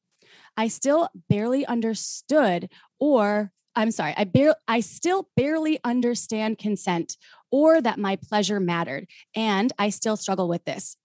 [0.57, 7.17] I still barely understood or I'm sorry, I bar- I still barely understand consent
[7.51, 10.97] or that my pleasure mattered, and I still struggle with this.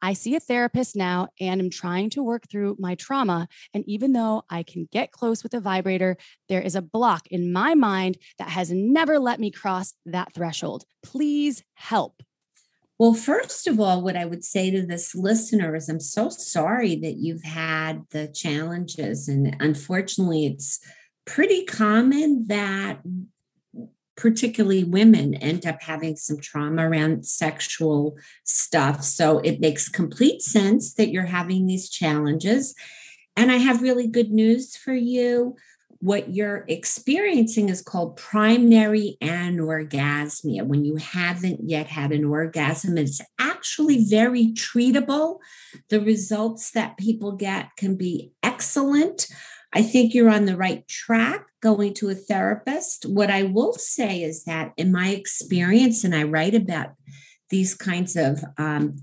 [0.00, 3.48] I see a therapist now and am trying to work through my trauma.
[3.72, 6.18] And even though I can get close with a vibrator,
[6.48, 10.84] there is a block in my mind that has never let me cross that threshold.
[11.02, 12.22] Please help.
[12.98, 16.94] Well, first of all, what I would say to this listener is I'm so sorry
[16.96, 19.28] that you've had the challenges.
[19.28, 20.78] And unfortunately, it's
[21.24, 23.00] pretty common that
[24.16, 29.02] particularly women end up having some trauma around sexual stuff.
[29.02, 32.76] So it makes complete sense that you're having these challenges.
[33.36, 35.56] And I have really good news for you.
[36.04, 40.66] What you're experiencing is called primary anorgasmia.
[40.66, 45.38] When you haven't yet had an orgasm, it's actually very treatable.
[45.88, 49.28] The results that people get can be excellent.
[49.72, 53.06] I think you're on the right track going to a therapist.
[53.06, 56.90] What I will say is that in my experience, and I write about
[57.48, 58.96] these kinds of um,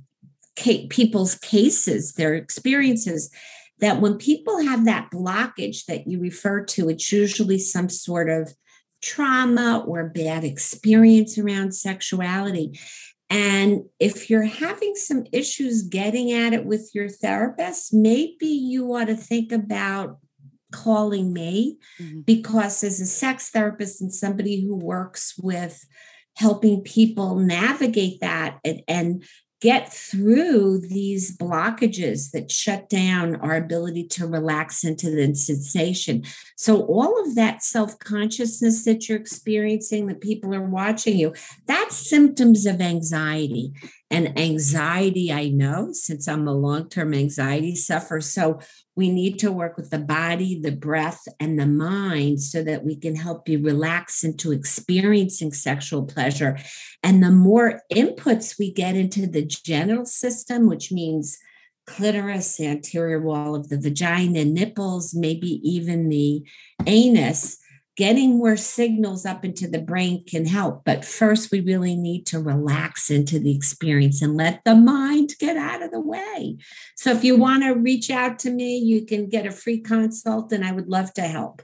[0.56, 3.32] ca- people's cases, their experiences,
[3.82, 8.54] that when people have that blockage that you refer to, it's usually some sort of
[9.02, 12.80] trauma or bad experience around sexuality.
[13.30, 19.06] And if you're having some issues getting at it with your therapist, maybe you ought
[19.06, 20.17] to think about
[20.72, 22.22] calling me mm-hmm.
[22.22, 25.86] because as a sex therapist and somebody who works with
[26.36, 29.24] helping people navigate that and, and
[29.62, 36.24] get through these blockages that shut down our ability to relax into the sensation.
[36.58, 41.34] So, all of that self consciousness that you're experiencing, that people are watching you,
[41.67, 43.71] that's symptoms of anxiety.
[44.12, 48.21] And anxiety, I know since I'm a long term anxiety sufferer.
[48.21, 48.60] So,
[48.95, 52.95] we need to work with the body, the breath, and the mind so that we
[52.95, 56.58] can help you relax into experiencing sexual pleasure.
[57.02, 61.38] And the more inputs we get into the genital system, which means
[61.88, 66.43] clitoris, anterior wall of the vagina, nipples, maybe even the
[66.86, 67.58] anus,
[68.02, 70.82] getting more signals up into the brain can help.
[70.84, 75.56] But first, we really need to relax into the experience and let the mind get
[75.56, 76.58] out of the way.
[76.96, 80.52] So, if you want to reach out to me, you can get a free consult,
[80.52, 81.62] and I would love to help.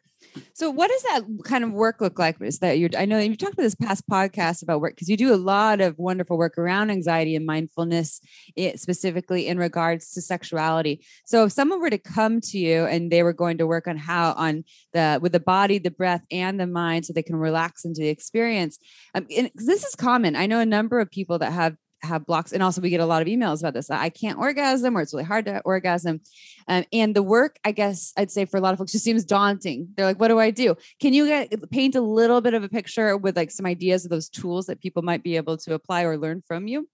[0.54, 2.42] So, what does that kind of work look like?
[2.42, 2.90] Is that you?
[2.98, 5.82] I know you've talked about this past podcast about work because you do a lot
[5.82, 8.22] of wonderful work around anxiety and mindfulness,
[8.56, 11.06] it, specifically in regards to sexuality.
[11.26, 13.98] So, if someone were to come to you and they were going to work on
[13.98, 17.86] how on the with the body, the breath, and the mind, so they can relax
[17.86, 18.80] into the experience,
[19.16, 20.36] um, this is common.
[20.36, 23.06] I know a number of people that have have blocks and also we get a
[23.06, 26.22] lot of emails about this i can't orgasm or it's really hard to orgasm.
[26.68, 29.26] Um, and the work i guess i'd say for a lot of folks just seems
[29.26, 29.90] daunting.
[29.96, 30.76] They're like what do i do?
[31.00, 34.12] Can you get paint a little bit of a picture with like some ideas of
[34.12, 36.88] those tools that people might be able to apply or learn from you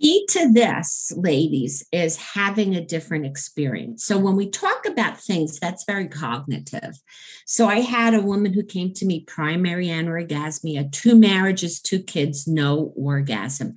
[0.00, 4.04] key to this, ladies, is having a different experience.
[4.04, 7.00] So when we talk about things, that's very cognitive.
[7.46, 12.46] So I had a woman who came to me, primary anorgasmia, two marriages, two kids,
[12.46, 13.74] no orgasm.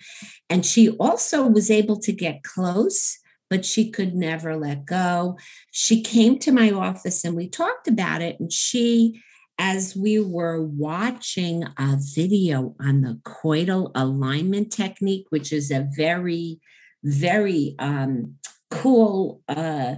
[0.50, 5.38] And she also was able to get close but she could never let go.
[5.72, 9.22] She came to my office and we talked about it, and she
[9.66, 16.60] as we were watching a video on the coital alignment technique, which is a very,
[17.02, 18.36] very um,
[18.70, 19.96] cool uh,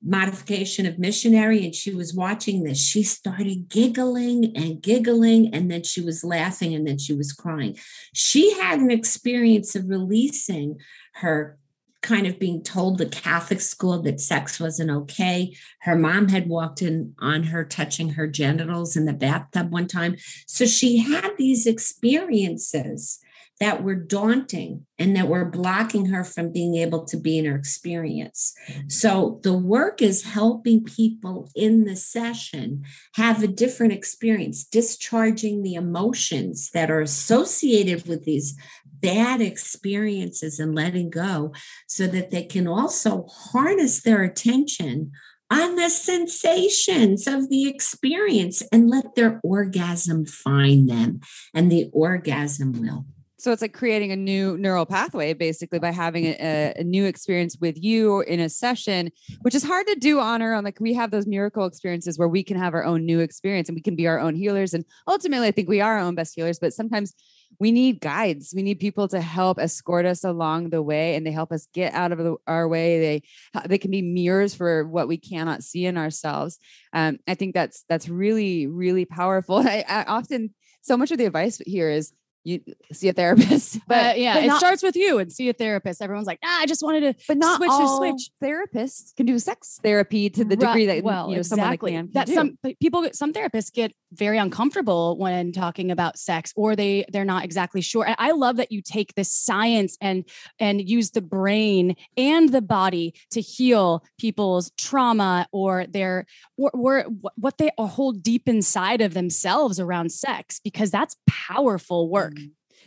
[0.00, 5.82] modification of missionary, and she was watching this, she started giggling and giggling, and then
[5.82, 7.76] she was laughing, and then she was crying.
[8.14, 10.78] She had an experience of releasing
[11.14, 11.58] her
[12.02, 15.54] kind of being told the Catholic school that sex wasn't okay.
[15.80, 20.16] Her mom had walked in on her touching her genitals in the bathtub one time.
[20.46, 23.20] So she had these experiences
[23.60, 27.54] that were daunting and that were blocking her from being able to be in her
[27.54, 28.54] experience.
[28.68, 28.88] Mm-hmm.
[28.88, 32.84] So the work is helping people in the session
[33.16, 40.74] have a different experience, discharging the emotions that are associated with these bad experiences and
[40.74, 41.52] letting go
[41.86, 45.12] so that they can also harness their attention
[45.50, 51.20] on the sensations of the experience and let their orgasm find them,
[51.52, 53.04] and the orgasm will.
[53.40, 57.56] So it's like creating a new neural pathway basically by having a, a, new experience
[57.58, 60.62] with you in a session, which is hard to do on our own.
[60.62, 63.76] Like we have those miracle experiences where we can have our own new experience and
[63.76, 64.74] we can be our own healers.
[64.74, 67.14] And ultimately, I think we are our own best healers, but sometimes
[67.58, 68.52] we need guides.
[68.54, 71.94] We need people to help escort us along the way and they help us get
[71.94, 73.00] out of the, our way.
[73.00, 76.58] They, they can be mirrors for what we cannot see in ourselves.
[76.92, 79.56] Um, I think that's, that's really, really powerful.
[79.66, 82.12] I, I often, so much of the advice here is
[82.44, 82.60] you
[82.92, 83.78] see a therapist.
[83.90, 86.00] But, yeah, but it not, starts with you and see a therapist.
[86.00, 88.30] Everyone's like, ah, I just wanted to but not switch all switch.
[88.40, 91.92] Therapists can do sex therapy to the degree that well, you know exactly.
[91.92, 96.76] someone that, that some people some therapists get very uncomfortable when talking about sex or
[96.76, 98.06] they they're not exactly sure.
[98.06, 100.24] And I love that you take this science and
[100.60, 106.26] and use the brain and the body to heal people's trauma or their
[106.56, 107.02] or, or
[107.36, 112.29] what they hold deep inside of themselves around sex because that's powerful work.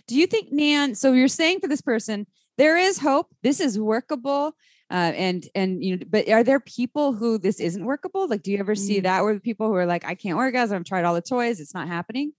[0.08, 0.96] Do you think, Nan?
[0.96, 3.28] So you're saying for this person, there is hope.
[3.42, 4.56] This is workable.
[4.92, 8.28] Uh, and and you know, but are there people who this isn't workable?
[8.28, 9.04] Like, do you ever see mm.
[9.04, 11.74] that where people who are like, I can't orgasm, I've tried all the toys, it's
[11.74, 12.34] not happening?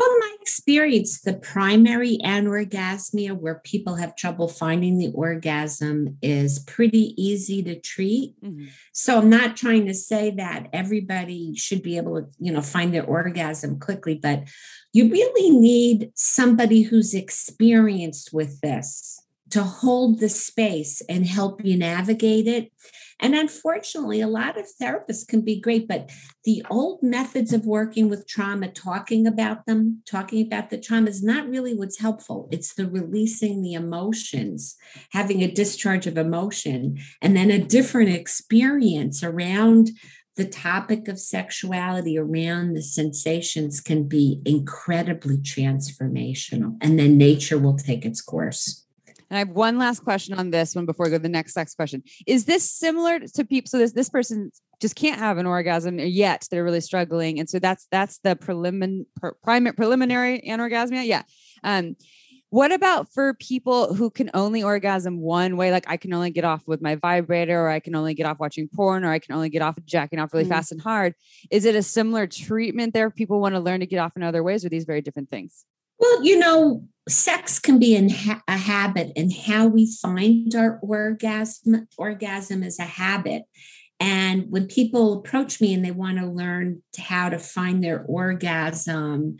[0.00, 7.14] Well, my experience, the primary anorgasmia where people have trouble finding the orgasm is pretty
[7.22, 8.34] easy to treat.
[8.42, 8.68] Mm-hmm.
[8.92, 12.94] So I'm not trying to say that everybody should be able to, you know, find
[12.94, 14.44] their orgasm quickly, but
[14.92, 21.76] you really need somebody who's experienced with this to hold the space and help you
[21.76, 22.72] navigate it.
[23.18, 26.10] And unfortunately, a lot of therapists can be great, but
[26.44, 31.22] the old methods of working with trauma, talking about them, talking about the trauma is
[31.22, 32.48] not really what's helpful.
[32.50, 34.76] It's the releasing the emotions,
[35.10, 39.90] having a discharge of emotion, and then a different experience around
[40.40, 46.78] the topic of sexuality around the sensations can be incredibly transformational.
[46.80, 48.86] And then nature will take its course.
[49.06, 51.52] And I have one last question on this one before we go to the next
[51.52, 52.02] sex question.
[52.26, 53.68] Is this similar to people?
[53.68, 54.50] So this this person
[54.80, 56.48] just can't have an orgasm yet.
[56.50, 59.04] They're really struggling, and so that's that's the prelimin
[59.44, 61.04] primate preliminary anorgasmia.
[61.04, 61.22] Yeah.
[61.62, 61.96] Um,
[62.50, 65.70] what about for people who can only orgasm one way?
[65.70, 68.40] Like I can only get off with my vibrator, or I can only get off
[68.40, 70.52] watching porn, or I can only get off jacking off really mm-hmm.
[70.52, 71.14] fast and hard.
[71.50, 73.08] Is it a similar treatment there?
[73.08, 75.64] People want to learn to get off in other ways, or these very different things?
[75.98, 80.80] Well, you know, sex can be in ha- a habit, and how we find our
[80.82, 83.44] orgasm orgasm is a habit.
[84.00, 89.36] And when people approach me and they want to learn how to find their orgasm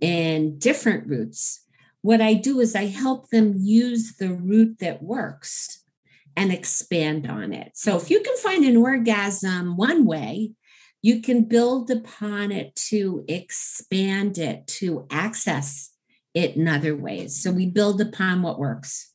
[0.00, 1.63] in different routes,
[2.04, 5.82] what I do is I help them use the route that works
[6.36, 7.70] and expand on it.
[7.76, 10.52] So if you can find an orgasm one way,
[11.00, 15.94] you can build upon it to expand it, to access
[16.34, 17.42] it in other ways.
[17.42, 19.10] So we build upon what works.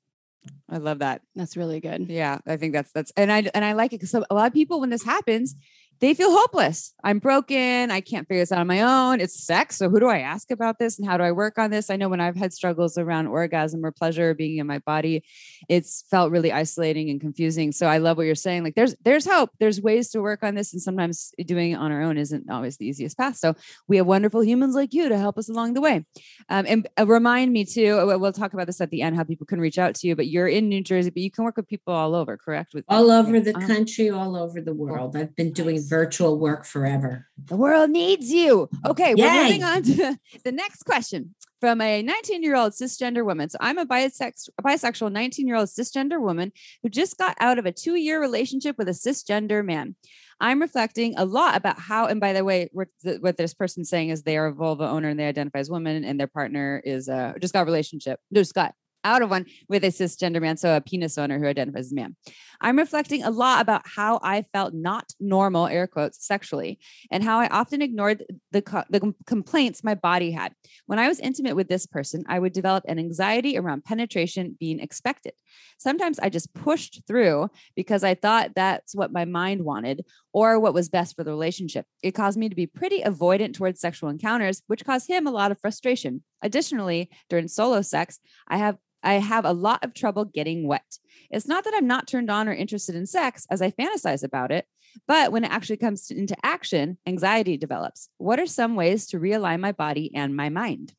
[0.68, 1.22] I love that.
[1.36, 2.10] That's really good.
[2.10, 4.54] Yeah, I think that's that's and I and I like it because a lot of
[4.54, 5.54] people when this happens,
[6.00, 6.94] they feel hopeless.
[7.04, 7.92] I'm broken.
[7.92, 9.20] I can't figure this out on my own.
[9.20, 9.78] It's sex.
[9.78, 11.90] So who do I ask about this and how do I work on this?
[11.90, 15.24] I know when I've had struggles around orgasm or pleasure being in my body,
[15.68, 17.72] it's felt really isolating and confusing.
[17.72, 18.64] So I love what you're saying.
[18.64, 19.52] Like there's there's hope.
[19.60, 20.74] There's ways to work on this.
[20.74, 23.36] And sometimes doing it on our own isn't always the easiest path.
[23.36, 23.56] So
[23.88, 26.06] we have wonderful humans like you to help us along the way.
[26.50, 29.24] Um, and uh, remind me too, uh, we'll talk about this at the end, how
[29.24, 31.58] people can reach out to you, but you're in New Jersey, but you can work
[31.58, 32.74] with people all over, correct?
[32.74, 35.16] With all over the country, all over the world.
[35.16, 37.28] I've been doing virtual work forever.
[37.46, 38.70] The world needs you.
[38.86, 39.24] Okay, Yay.
[39.24, 43.50] we're moving on to the next question from a 19 year old cisgender woman.
[43.50, 46.52] So I'm a, bisex- bisexual 19 year old cisgender woman
[46.84, 49.96] who just got out of a two year relationship with a cisgender man.
[50.40, 54.24] I'm reflecting a lot about how, and by the way, what this person's saying is
[54.24, 57.36] they are a vulva owner and they identify as women, and their partner is a
[57.42, 60.82] just got a relationship, just got out of one with a cisgender man, so a
[60.82, 62.16] penis owner who identifies as a man.
[62.62, 67.40] I'm reflecting a lot about how I felt not normal, air quotes, sexually, and how
[67.40, 70.54] I often ignored the, co- the complaints my body had.
[70.86, 74.80] When I was intimate with this person, I would develop an anxiety around penetration being
[74.80, 75.34] expected.
[75.78, 80.74] Sometimes I just pushed through because I thought that's what my mind wanted or what
[80.74, 81.86] was best for the relationship.
[82.04, 85.52] It caused me to be pretty avoidant towards sexual encounters, which caused him a lot
[85.52, 86.24] of frustration.
[86.42, 91.00] Additionally, during solo sex, I have I have a lot of trouble getting wet.
[91.32, 94.52] It's not that I'm not turned on or interested in sex as I fantasize about
[94.52, 94.68] it,
[95.08, 98.10] but when it actually comes into action, anxiety develops.
[98.18, 100.94] What are some ways to realign my body and my mind?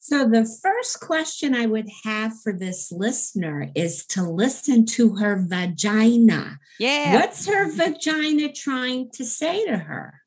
[0.00, 5.44] So, the first question I would have for this listener is to listen to her
[5.44, 6.60] vagina.
[6.78, 7.14] Yeah.
[7.14, 10.22] What's her vagina trying to say to her?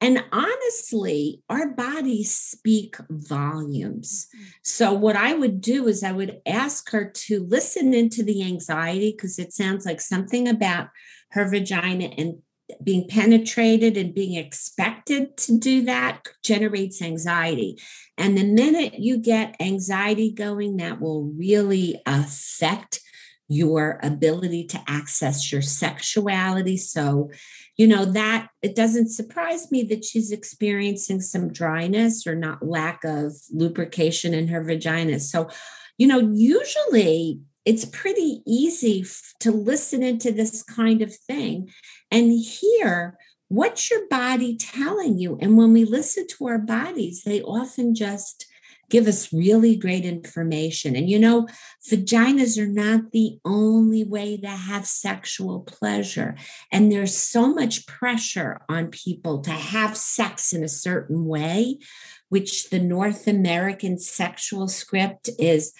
[0.00, 4.28] And honestly, our bodies speak volumes.
[4.34, 4.44] Mm-hmm.
[4.62, 9.10] So, what I would do is I would ask her to listen into the anxiety
[9.10, 10.88] because it sounds like something about
[11.30, 12.38] her vagina and
[12.82, 17.78] being penetrated and being expected to do that generates anxiety.
[18.16, 23.00] And the minute you get anxiety going, that will really affect
[23.48, 26.76] your ability to access your sexuality.
[26.76, 27.30] So,
[27.76, 33.04] you know, that it doesn't surprise me that she's experiencing some dryness or not lack
[33.04, 35.18] of lubrication in her vagina.
[35.18, 35.48] So,
[35.96, 41.70] you know, usually it's pretty easy f- to listen into this kind of thing
[42.10, 43.18] and hear
[43.48, 45.38] what's your body telling you.
[45.40, 48.46] And when we listen to our bodies, they often just
[48.90, 50.96] give us really great information.
[50.96, 51.46] And you know,
[51.90, 56.36] vaginas are not the only way to have sexual pleasure.
[56.72, 61.78] And there's so much pressure on people to have sex in a certain way,
[62.28, 65.72] which the North American sexual script is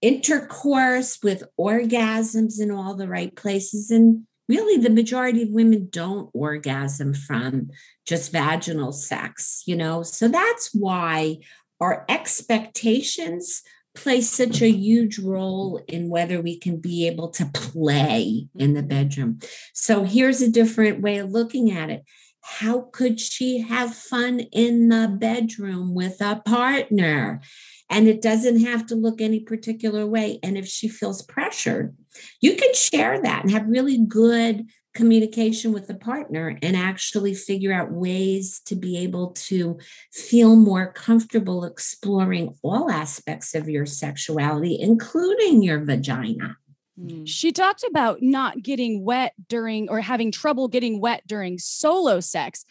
[0.00, 3.90] intercourse with orgasms in all the right places.
[3.90, 7.70] And really, the majority of women don't orgasm from
[8.06, 10.02] just vaginal sex, you know?
[10.02, 11.38] So that's why
[11.80, 13.62] our expectations
[13.94, 18.82] play such a huge role in whether we can be able to play in the
[18.82, 19.38] bedroom.
[19.72, 22.04] So here's a different way of looking at it.
[22.40, 27.42] How could she have fun in the bedroom with a partner?
[27.90, 30.38] And it doesn't have to look any particular way.
[30.42, 31.96] And if she feels pressured,
[32.40, 34.66] you can share that and have really good
[34.98, 39.78] communication with the partner and actually figure out ways to be able to
[40.12, 46.56] feel more comfortable exploring all aspects of your sexuality, including your vagina.
[47.00, 47.28] Mm.
[47.28, 52.64] She talked about not getting wet during or having trouble getting wet during solo sex.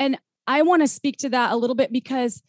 [0.00, 0.18] And
[0.48, 2.42] I want to speak to that a little bit because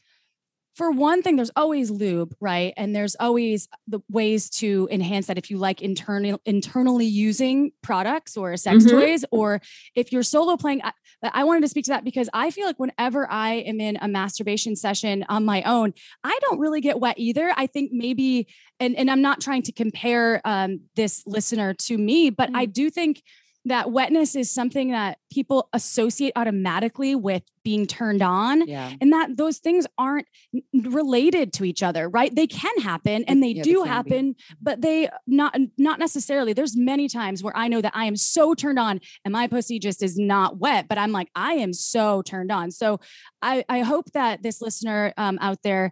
[0.80, 2.74] for one thing, there's always lube, right?
[2.78, 8.38] And there's always the ways to enhance that if you like internal internally using products
[8.38, 8.98] or sex mm-hmm.
[8.98, 9.60] toys, or
[9.94, 10.82] if you're solo playing.
[10.82, 13.98] I, I wanted to speak to that because I feel like whenever I am in
[14.00, 17.54] a masturbation session on my own, I don't really get wet either.
[17.58, 18.48] I think maybe,
[18.80, 22.56] and, and I'm not trying to compare um, this listener to me, but mm-hmm.
[22.56, 23.22] I do think
[23.66, 28.94] that wetness is something that people associate automatically with being turned on yeah.
[29.02, 30.26] and that those things aren't
[30.74, 34.44] related to each other right they can happen and they yeah, do they happen be.
[34.62, 38.54] but they not not necessarily there's many times where i know that i am so
[38.54, 42.22] turned on and my pussy just is not wet but i'm like i am so
[42.22, 43.00] turned on so
[43.42, 45.92] i i hope that this listener um, out there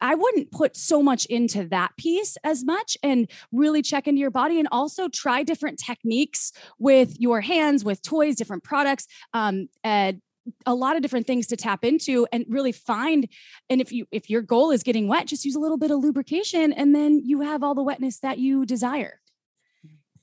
[0.00, 4.30] I wouldn't put so much into that piece as much and really check into your
[4.30, 9.06] body and also try different techniques with your hands, with toys, different products.
[9.32, 10.20] Um, and
[10.66, 13.28] a lot of different things to tap into and really find
[13.68, 15.98] and if you if your goal is getting wet just use a little bit of
[15.98, 19.20] lubrication and then you have all the wetness that you desire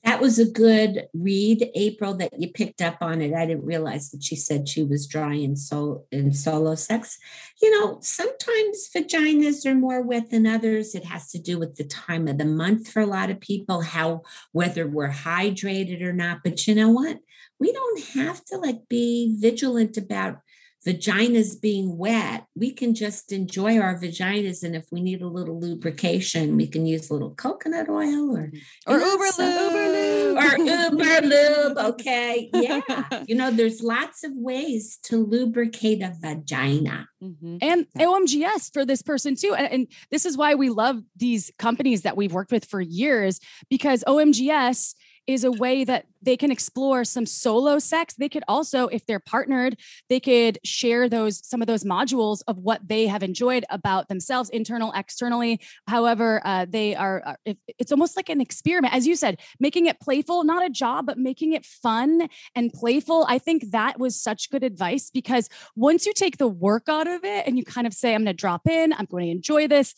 [0.04, 3.34] that was a good read, April, that you picked up on it.
[3.34, 7.18] I didn't realize that she said she was dry in, sol- in solo sex.
[7.60, 10.94] You know, sometimes vaginas are more wet than others.
[10.94, 13.82] It has to do with the time of the month for a lot of people,
[13.82, 14.22] how
[14.52, 16.40] whether we're hydrated or not.
[16.44, 17.18] But you know what?
[17.58, 20.38] We don't have to like be vigilant about
[20.86, 24.62] vaginas being wet, we can just enjoy our vaginas.
[24.62, 28.52] And if we need a little lubrication, we can use a little coconut oil or
[28.86, 30.36] or Uber lube.
[30.36, 31.78] or Uber lube.
[31.78, 32.80] Okay, yeah.
[33.26, 37.08] you know, there's lots of ways to lubricate a vagina.
[37.22, 37.56] Mm-hmm.
[37.60, 39.54] And OMGyes for this person too.
[39.54, 43.40] And, and this is why we love these companies that we've worked with for years
[43.68, 44.94] because OMGyes
[45.28, 48.14] is a way that they can explore some solo sex.
[48.14, 52.56] They could also, if they're partnered, they could share those some of those modules of
[52.56, 55.60] what they have enjoyed about themselves, internal, externally.
[55.86, 57.22] However, uh, they are.
[57.44, 61.06] Uh, it's almost like an experiment, as you said, making it playful, not a job,
[61.06, 63.26] but making it fun and playful.
[63.28, 67.22] I think that was such good advice because once you take the work out of
[67.22, 68.94] it and you kind of say, "I'm going to drop in.
[68.94, 69.94] I'm going to enjoy this."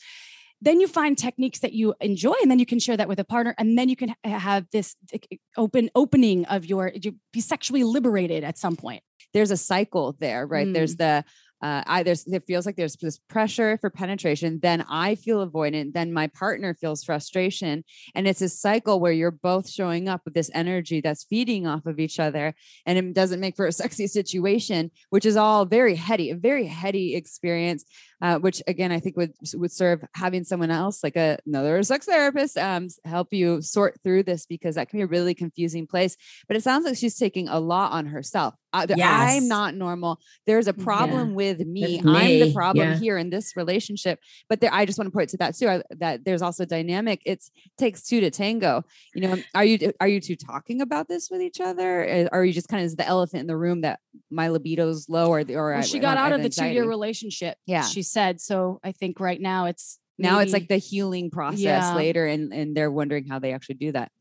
[0.63, 3.25] Then you find techniques that you enjoy and then you can share that with a
[3.25, 4.97] partner and then you can have this
[5.57, 9.03] open opening of your you be sexually liberated at some point
[9.33, 10.75] there's a cycle there right mm.
[10.75, 11.25] there's the
[11.63, 14.61] uh, I there's it feels like there's this pressure for penetration.
[14.63, 15.93] Then I feel avoidant.
[15.93, 17.85] Then my partner feels frustration,
[18.15, 21.85] and it's a cycle where you're both showing up with this energy that's feeding off
[21.87, 22.55] of each other,
[22.87, 26.67] and it doesn't make for a sexy situation, which is all very heady, a very
[26.67, 27.85] heady experience.
[28.23, 32.05] Uh, which again I think would would serve having someone else like a, another sex
[32.05, 36.19] therapist um, help you sort through this because that can be a really confusing place.
[36.47, 38.55] But it sounds like she's taking a lot on herself.
[38.73, 39.37] Uh, Yes.
[39.37, 40.19] I'm not normal.
[40.47, 42.01] There's a problem with me.
[42.05, 42.97] With I'm the problem yeah.
[42.99, 44.21] here in this relationship.
[44.49, 45.69] But there, I just want to point to that too.
[45.69, 47.21] I, that there's also dynamic.
[47.27, 47.43] It
[47.79, 48.85] takes two to tango.
[49.15, 52.05] You know, are you are you two talking about this with each other?
[52.33, 54.01] Or are you just kind of the elephant in the room that
[54.31, 56.49] my libido's low or the or Well, I- she I got I out of the
[56.49, 57.57] two year relationship.
[57.67, 57.83] Yeah.
[57.83, 58.41] She said.
[58.41, 61.95] So I think right now it's Now it's like the healing process Yeah.
[61.95, 64.13] later, and and they're wondering how they actually do that.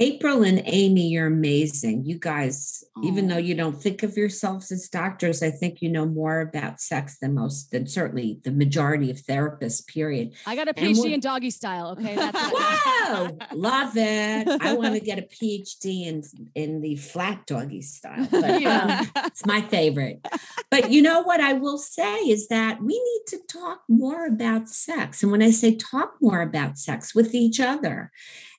[0.00, 2.04] April and Amy, you're amazing.
[2.04, 6.06] You guys, even though you don't think of yourselves as doctors, I think you know
[6.06, 10.34] more about sex than most, than certainly the majority of therapists, period.
[10.46, 11.96] I got a And PhD in doggy style.
[11.98, 12.14] Okay.
[12.14, 14.48] That's Whoa, love it.
[14.60, 16.22] I want to get a PhD in
[16.54, 18.28] in the flat doggy style.
[18.30, 19.04] But, Yeah.
[19.16, 20.24] um, it's my favorite.
[20.70, 24.68] But you know what I will say is that we need to talk more about
[24.68, 25.22] sex.
[25.22, 28.12] And when I say talk more about sex with each other,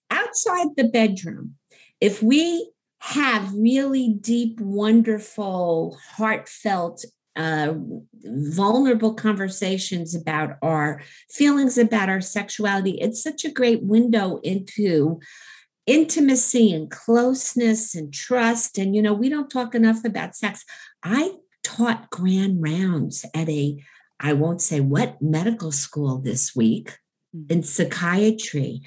[0.09, 1.55] outside the bedroom,
[2.01, 7.05] if we have really deep, wonderful, heartfelt,
[7.35, 7.73] uh,
[8.23, 15.19] vulnerable conversations about our feelings about our sexuality, it's such a great window into
[15.85, 18.77] intimacy and closeness and trust.
[18.77, 20.65] And, you know, we don't talk enough about sex.
[21.01, 21.31] I
[21.63, 23.81] taught grand rounds at a,
[24.19, 26.97] I won't say what medical school this week
[27.35, 27.53] Mm-hmm.
[27.53, 28.81] in psychiatry,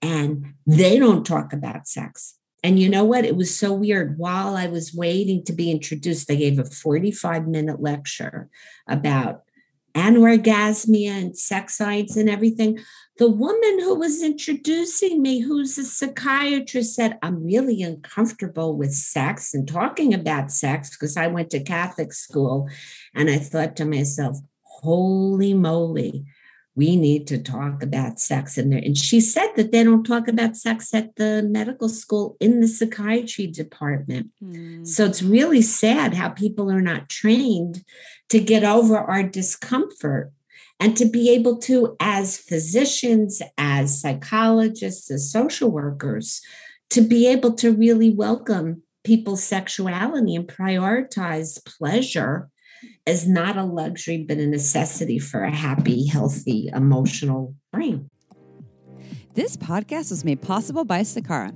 [0.00, 2.36] and they don't talk about sex.
[2.62, 3.24] And you know what?
[3.24, 4.18] It was so weird.
[4.18, 8.50] While I was waiting to be introduced, they gave a 45 minute lecture
[8.86, 9.42] about
[9.96, 12.78] anorgasmia and sex science and everything.
[13.16, 19.54] The woman who was introducing me, who's a psychiatrist, said, I'm really uncomfortable with sex
[19.54, 22.68] and talking about sex because I went to Catholic school.
[23.12, 26.26] And I thought to myself, holy moly,
[26.78, 28.78] we need to talk about sex in there.
[28.78, 32.68] And she said that they don't talk about sex at the medical school in the
[32.68, 34.28] psychiatry department.
[34.38, 34.84] Hmm.
[34.84, 37.82] So it's really sad how people are not trained
[38.28, 40.30] to get over our discomfort
[40.78, 46.40] and to be able to, as physicians, as psychologists, as social workers,
[46.90, 52.50] to be able to really welcome people's sexuality and prioritize pleasure
[53.08, 58.10] as not a luxury, but a necessity for a happy, healthy, emotional brain.
[59.32, 61.54] This podcast was made possible by Sakara.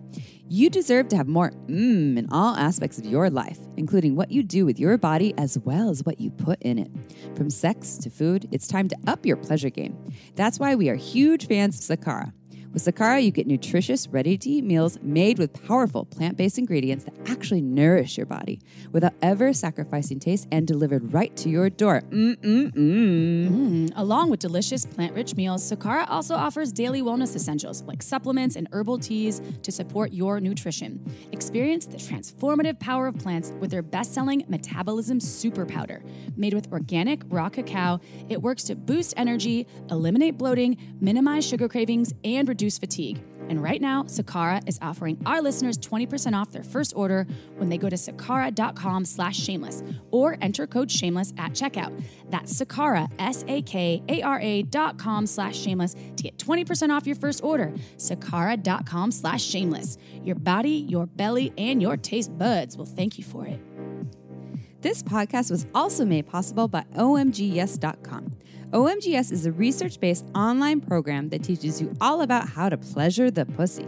[0.49, 4.43] You deserve to have more mmm in all aspects of your life, including what you
[4.43, 6.91] do with your body as well as what you put in it.
[7.37, 9.97] From sex to food, it's time to up your pleasure game.
[10.37, 12.33] That's why we are huge fans of Sakara.
[12.73, 17.05] With Sakara, you get nutritious, ready to eat meals made with powerful plant based ingredients
[17.05, 18.61] that actually nourish your body
[18.93, 22.01] without ever sacrificing taste and delivered right to your door.
[22.09, 22.73] Mm-mm-mm.
[22.73, 28.57] Mm, Along with delicious plant rich meals, Sakara also offers daily wellness essentials like supplements
[28.57, 31.05] and herbal teas to support your nutrition.
[31.31, 36.03] Experience the transformative power of plants with their best selling Metabolism Super Powder.
[36.37, 38.01] Made with organic raw cacao,
[38.31, 43.23] it works to boost energy, eliminate bloating, minimize sugar cravings, and reduce fatigue.
[43.49, 47.77] And right now, Sakara is offering our listeners 20% off their first order when they
[47.77, 52.03] go to sakara.com slash shameless or enter code shameless at checkout.
[52.31, 57.73] That's Sakara, S-A-K-A-R-A dot com slash shameless to get 20% off your first order.
[57.97, 59.99] Sakara.com slash shameless.
[60.23, 63.61] Your body, your belly, and your taste buds will thank you for it.
[64.83, 68.33] This podcast was also made possible by OMGYes.com.
[68.73, 73.31] OMGyes is a research based online program that teaches you all about how to pleasure
[73.31, 73.87] the pussy.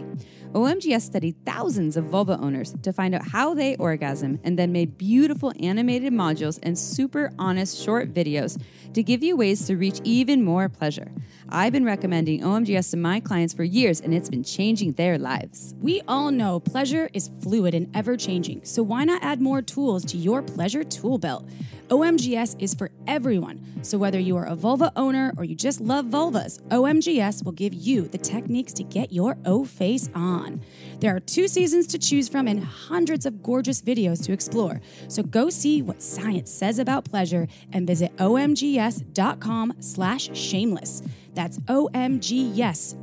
[0.55, 4.97] OMGyes studied thousands of vulva owners to find out how they orgasm and then made
[4.97, 8.57] beautiful animated modules and super honest short videos
[8.93, 11.11] to give you ways to reach even more pleasure.
[11.49, 15.75] I've been recommending OMGyes to my clients for years and it's been changing their lives.
[15.81, 20.05] We all know pleasure is fluid and ever changing, so why not add more tools
[20.05, 21.45] to your pleasure tool belt?
[21.89, 26.05] OMGyes is for everyone, so whether you are a vulva owner or you just love
[26.05, 30.44] vulvas, OMGyes will give you the techniques to get your O face on.
[30.99, 35.23] There are two seasons to choose from and hundreds of gorgeous videos to explore, so
[35.23, 41.03] go see what science says about pleasure and visit omgyes.com slash shameless.
[41.33, 42.93] That's omgyes.com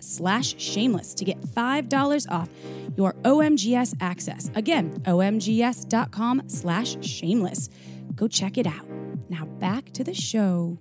[0.00, 2.50] slash shameless to get $5 off
[2.96, 4.50] your OMGyes access.
[4.54, 7.68] Again, omgyes.com slash shameless.
[8.14, 8.86] Go check it out.
[9.28, 10.78] Now back to the show.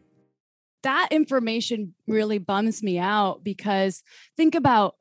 [0.84, 4.04] That information really bums me out because
[4.38, 4.96] think about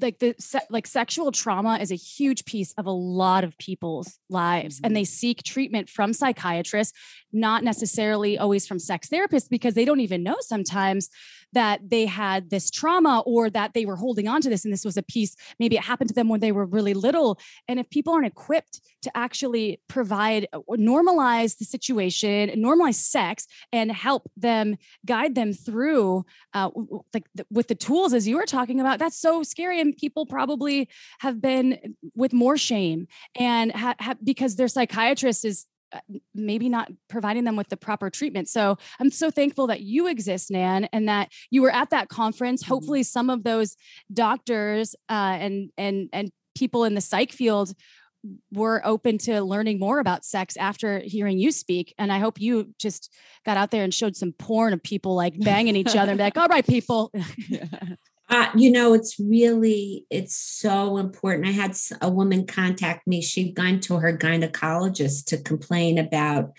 [0.00, 4.18] like the se- like sexual trauma is a huge piece of a lot of people's
[4.28, 6.96] lives and they seek treatment from psychiatrists
[7.32, 11.10] not necessarily always from sex therapists because they don't even know sometimes
[11.52, 14.84] that they had this trauma or that they were holding on to this and this
[14.84, 17.88] was a piece maybe it happened to them when they were really little and if
[17.90, 25.34] people aren't equipped to actually provide normalize the situation normalize sex and help them guide
[25.34, 26.24] them through
[26.54, 26.70] uh,
[27.12, 30.26] like th- with the tools as you were talking about that's so scary and people
[30.26, 30.88] probably
[31.20, 36.00] have been with more shame and ha- ha- because their psychiatrist is uh,
[36.34, 38.48] maybe not providing them with the proper treatment.
[38.48, 42.62] So I'm so thankful that you exist, Nan, and that you were at that conference.
[42.62, 42.72] Mm-hmm.
[42.72, 43.76] Hopefully, some of those
[44.12, 47.72] doctors uh, and and and people in the psych field
[48.52, 51.94] were open to learning more about sex after hearing you speak.
[51.98, 53.12] And I hope you just
[53.44, 56.24] got out there and showed some porn of people like banging each other and be
[56.24, 57.12] like, all right, people.
[58.28, 61.46] Uh, you know, it's really, it's so important.
[61.46, 63.22] I had a woman contact me.
[63.22, 66.52] She'd gone to her gynecologist to complain about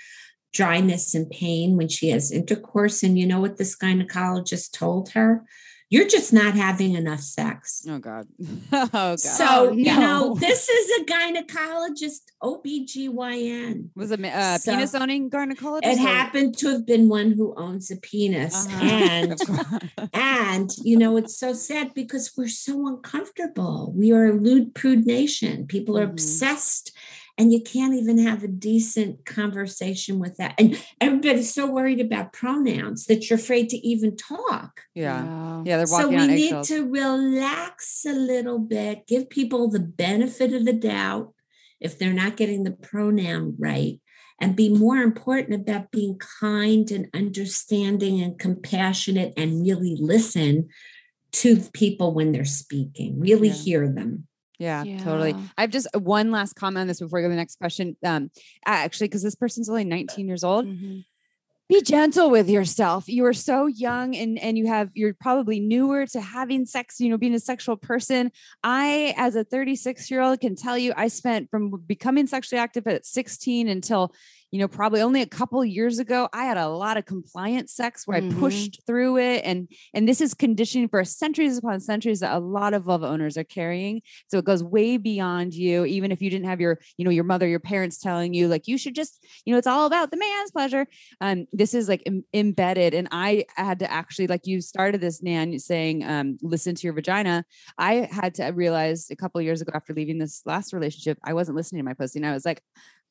[0.53, 3.03] dryness and pain when she has intercourse.
[3.03, 5.43] And you know what this gynecologist told her?
[5.89, 7.85] You're just not having enough sex.
[7.89, 8.27] Oh God.
[8.73, 9.19] Oh God.
[9.19, 10.35] So, Oh, you know, no.
[10.39, 13.89] this is a gynecologist, OBGYN.
[13.95, 15.83] was it uh, So- penis owning gynecologist?
[15.83, 18.65] It or- happened to have been one who owns a penis.
[18.67, 18.79] Uh-huh.
[19.07, 19.39] And
[20.13, 25.05] and you know it's so sad because we're so uncomfortable we are a lewd prude
[25.05, 26.11] nation people are Mhm.
[26.11, 26.91] obsessed
[27.37, 32.33] and you can't even have a decent conversation with that and everybody's so worried about
[32.33, 35.61] pronouns that you're afraid to even talk yeah.
[35.65, 36.67] Yeah, they're so we on need eggshells.
[36.69, 41.33] to relax a little bit give people the benefit of the doubt
[41.79, 43.99] if they're not getting the pronoun right
[44.39, 50.69] and be more important about being kind and understanding and compassionate and really listen
[51.31, 53.53] to people when they're speaking really Yeah.
[53.53, 54.26] hear them
[54.59, 55.35] Yeah, totally.
[55.57, 57.57] I have just uh, one last comment on this before we go to the next
[57.59, 57.95] question.
[58.03, 58.31] Um,
[58.65, 61.05] actually, because this person's only 19 years old, Mhm.
[61.69, 63.07] be gentle with yourself.
[63.07, 67.09] You are so young and and you have you're probably newer to having sex, you
[67.09, 68.31] know, being a sexual person.
[68.63, 72.87] I as a 36 year old can tell you I spent from becoming sexually active
[72.87, 74.13] at 16 until
[74.51, 78.07] you know probably only a couple years ago I had a lot of compliant sex
[78.07, 78.31] where Mhm.
[78.31, 82.39] I pushed through it and and this is conditioning for centuries upon centuries that a
[82.39, 84.01] lot of vulva owners are carrying.
[84.29, 87.23] So it goes way beyond you even if you didn't have your you know your
[87.25, 90.17] mother your parents telling you like you should just you know it's all about the
[90.17, 90.87] man's pleasure.
[91.19, 95.21] Um this is like em- embedded and i had to actually like you started this
[95.21, 97.43] nan saying um listen to your vagina.
[97.77, 101.55] I had to realize a couple years ago after leaving this last relationship i wasn't
[101.57, 102.61] listening to my pussy and i was like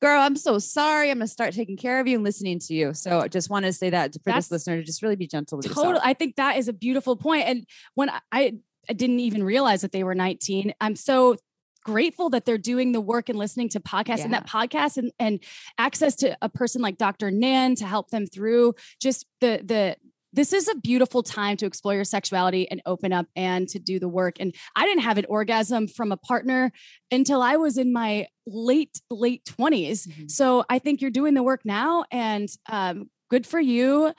[0.01, 2.93] girl i'm so sorry i'm gonna start taking care of you and listening to you
[2.93, 5.27] so i just want to say that for That's this listener to just really be
[5.27, 5.87] gentle with Totally.
[5.87, 7.45] yourself I think that is a beautiful point.
[7.47, 8.53] And when I- I,
[8.89, 11.35] I didn't even realize that they were 19, I'm so
[11.83, 15.39] grateful that they're doing the work and listening to podcasts and that podcast and, and
[15.77, 17.31] access to a person like Dr.
[17.31, 19.95] Nan to help them through just the the
[20.33, 23.99] this is a beautiful time to explore your sexuality and open up and to do
[23.99, 24.35] the work.
[24.39, 26.71] And I didn't have an orgasm from a partner
[27.11, 30.05] until I was in my late, late 20s.
[30.07, 30.29] Mhm.
[30.29, 34.13] So I think you're doing the work now and um, good for you.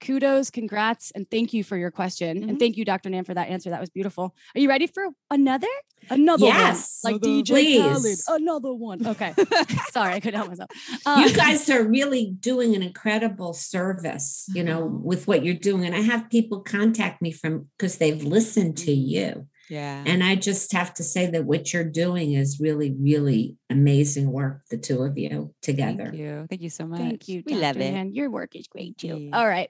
[0.00, 2.42] Kudos, congrats, and thank you for your question.
[2.42, 2.48] Mhm.
[2.50, 3.10] And thank you, Dr.
[3.10, 3.70] Nan, for that answer.
[3.70, 4.34] That was beautiful.
[4.54, 5.66] Are you ready for another?
[6.10, 7.12] Another Yes, one.
[7.14, 8.02] Like another- DJ Khaled.
[8.02, 8.24] please.
[8.28, 9.04] Another one.
[9.06, 9.34] Okay.
[9.92, 10.70] Sorry, I couldn't help myself.
[11.04, 15.02] you Um, guys are really doing an incredible service you know Mm-hmm.
[15.04, 18.92] with what you're doing and i have people contact me from because they've listened to
[18.92, 19.08] Mm-hmm.
[19.08, 23.56] you yeah And I just have to say that what you're doing is really, really
[23.68, 26.04] amazing work, the two of you together.
[26.06, 27.42] thank you thank you so much Thank you.
[27.44, 27.62] we Dr.
[27.66, 28.14] love it Nan.
[28.14, 29.16] Your work is great too.
[29.18, 29.30] you.
[29.32, 29.68] All right.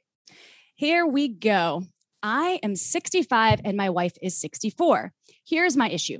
[0.74, 1.85] Here we go.
[2.22, 5.12] I am 65 and my wife is 64.
[5.47, 6.18] Here's my issue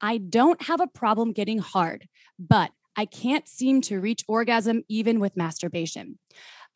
[0.00, 2.06] I don't have a problem getting hard,
[2.38, 6.18] but I can't seem to reach orgasm even with masturbation.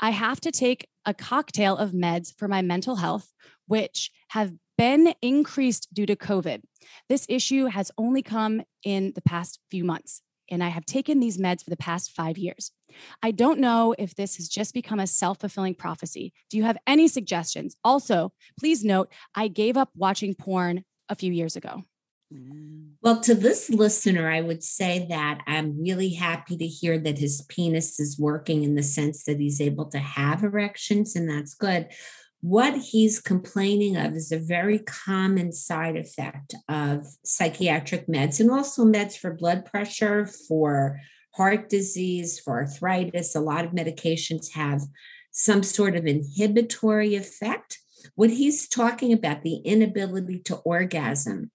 [0.00, 3.32] I have to take a cocktail of meds for my mental health,
[3.66, 6.62] which have been increased due to COVID.
[7.08, 11.38] This issue has only come in the past few months, and I have taken these
[11.38, 12.72] meds for the past five years.
[13.22, 16.32] I don't know if this has just become a self fulfilling prophecy.
[16.50, 17.76] Do you have any suggestions?
[17.84, 21.82] Also, please note, I gave up watching porn a few years ago.
[22.32, 22.90] Mm.
[23.02, 27.42] Well, to this listener, I would say that I'm really happy to hear that his
[27.48, 31.88] penis is working in the sense that he's able to have erections, and that's good.
[32.42, 38.84] What he's complaining of is a very common side effect of psychiatric meds and also
[38.84, 40.98] meds for blood pressure, for
[41.34, 43.36] heart disease, for arthritis.
[43.36, 44.82] A lot of medications have
[45.30, 47.78] some sort of inhibitory effect.
[48.16, 51.52] What he's talking about, the inability to orgasm,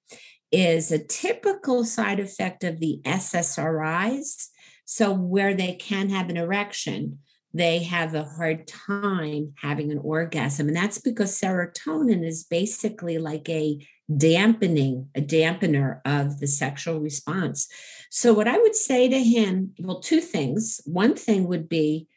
[0.53, 4.47] is a typical side effect of the SSRIs.
[4.85, 7.19] So, where they can have an erection,
[7.53, 10.67] they have a hard time having an orgasm.
[10.67, 13.85] And that's because serotonin is basically like a
[14.15, 17.67] dampening, a dampener of the sexual response.
[18.09, 20.81] So, what I would say to him, well, two things.
[20.85, 22.07] One thing would be,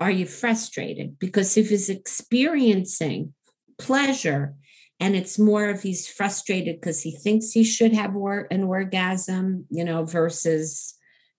[0.00, 1.18] are you frustrated?
[1.18, 3.34] Because if he's experiencing
[3.78, 4.54] pleasure
[5.00, 8.14] and it's more of he's frustrated because he thinks he should have
[8.50, 10.94] an orgasm, you know, versus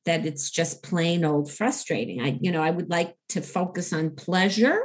[0.06, 2.22] that it's just plain old frustrating.
[2.22, 4.82] I, you know, I would like to focus on pleasure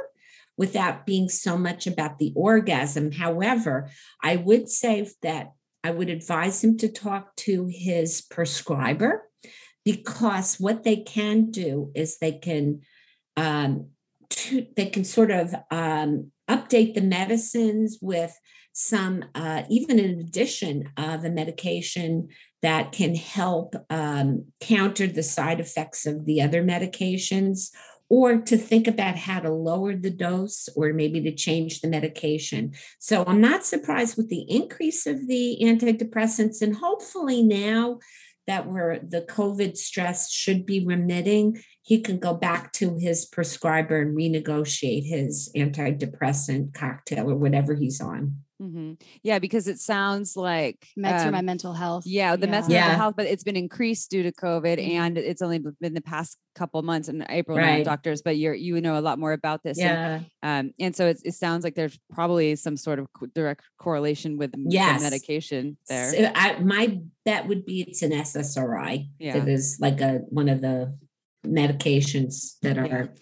[0.57, 3.11] without being so much about the orgasm.
[3.11, 3.89] However,
[4.23, 5.51] I would say that
[5.83, 9.29] I would advise him to talk to his prescriber
[9.83, 12.81] because what they can do is they can
[13.37, 13.89] um,
[14.29, 18.37] to, they can sort of um, update the medicines with
[18.73, 22.27] some, uh, even in addition of a medication
[22.65, 27.69] that can help um, counter the side effects of the other medications,
[28.09, 32.73] or to think about how to lower the dose or maybe to change the medication.
[32.99, 37.99] So I'm not surprised with the increase of the antidepressants, and hopefully now
[38.47, 44.01] that we're the COVID stress should be remitting, he can go back to his prescriber
[44.01, 48.37] and renegotiate his antidepressant cocktail or whatever he's on.
[48.59, 48.93] Mm-hmm.
[49.21, 52.05] Yeah, because it sounds like meds um, for my mental health.
[52.07, 52.81] Yeah, the meds for Yeah.
[52.87, 54.89] mental health, but it's been increased due to COVID, Mhm.
[54.93, 57.85] and it's only been the past couple months in April, Right.
[57.85, 58.23] doctors.
[58.23, 60.59] But you're you know a lot more about this, and, Yeah.
[60.59, 64.37] um, and so it's, it sounds like there's probably some sort of co- direct correlation
[64.37, 66.09] with the the medication there.
[66.11, 69.09] So I, my bet would be it's an SSRI.
[69.19, 69.37] Yeah.
[69.37, 70.97] That is like a one of the
[71.45, 73.13] medications that are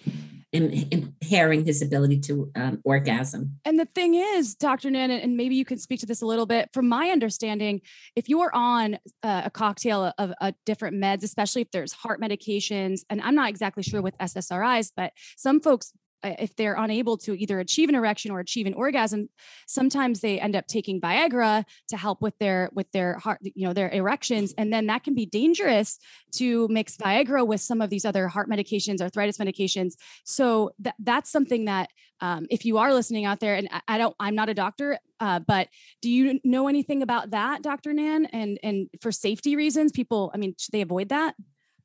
[0.53, 3.57] impairing his ability to um, orgasm.
[3.65, 4.91] And the thing is, Dr.
[4.91, 6.69] Nan, and maybe you can speak to this a little bit.
[6.73, 7.81] From my understanding,
[8.15, 12.21] if you are on uh, a cocktail of, of different meds, especially if there's heart
[12.21, 17.17] medications, and I'm not exactly sure with SSRIs, but some folks, uh, if they're unable
[17.17, 19.29] to either achieve an erection or achieve an orgasm,
[19.67, 23.73] sometimes they end up taking Viagra to help with their with their heart, you know,
[23.73, 25.99] their erections, and then that can be dangerous
[26.33, 29.93] to mix Viagra with some of these other heart medications, arthritis medications.
[30.23, 31.89] So that that's something that
[32.21, 34.97] um, if you are listening out there, and I, I don't, I'm not a doctor,
[35.19, 35.67] uh, but
[36.01, 37.93] do you know anything about that, Dr.
[37.93, 38.27] Nan?
[38.27, 41.35] And and for safety reasons, people, I mean, should they avoid that?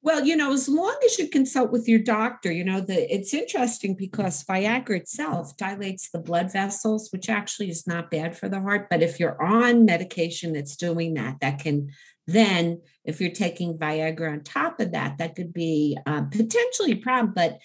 [0.00, 3.34] Well, you know, as long as you consult with your doctor, you know, the it's
[3.34, 8.60] interesting because Viagra itself dilates the blood vessels, which actually is not bad for the
[8.60, 8.88] heart.
[8.88, 11.90] But if you're on medication that's doing that, that can
[12.28, 16.96] then, if you're taking Viagra on top of that, that could be um, potentially a
[16.96, 17.32] problem.
[17.34, 17.58] But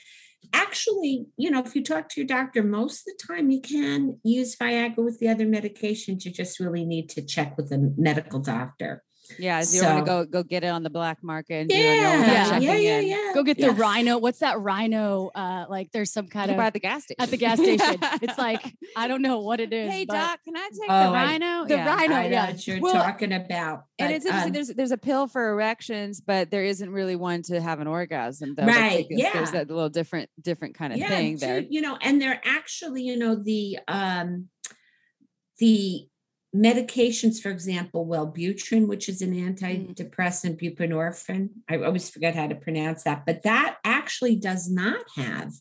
[0.54, 4.20] actually, you know, if you talk to your doctor, most of the time you can
[4.24, 6.26] use Viagra with the other medications.
[6.26, 9.04] You just really need to check with a medical doctor.
[9.40, 11.76] Yeah, so you want to go go get it on the black market and do
[11.76, 12.58] it no Yeah, Yeah.
[12.60, 13.32] yeah, yeah, yeah.
[13.34, 13.68] Go get yeah.
[13.68, 14.18] the Rhino.
[14.18, 15.32] What's that Rhino?
[15.34, 17.22] Uh, like there's some kind You of buy at the gas station.
[17.22, 17.98] at the gas station.
[18.22, 18.62] it's like
[18.96, 19.92] I don't know what it is.
[19.92, 21.66] hey but doc, can I take Oh, the I- Rhino?
[21.66, 21.86] the Yeah.
[21.96, 22.16] Rhino.
[22.16, 22.50] I know yeah.
[22.52, 23.86] what you're Well, talking about.
[24.00, 24.50] And it's interesting.
[24.50, 27.88] um, there's there's a pill for erections, but there isn't really one to have an
[27.88, 28.56] orgasm.
[28.56, 29.60] Though, Right, because There's yeah.
[29.64, 31.60] that little different different kind of yeah, thing too, there.
[31.70, 34.50] you know, and they're actually, you know, the um
[35.60, 36.08] the
[36.56, 39.56] medications, for example, Wellbutrin, which is an Mm.
[39.58, 41.50] antidepressant, buprenorphine.
[41.68, 45.54] I always forget how to pronounce that, but that actually does not have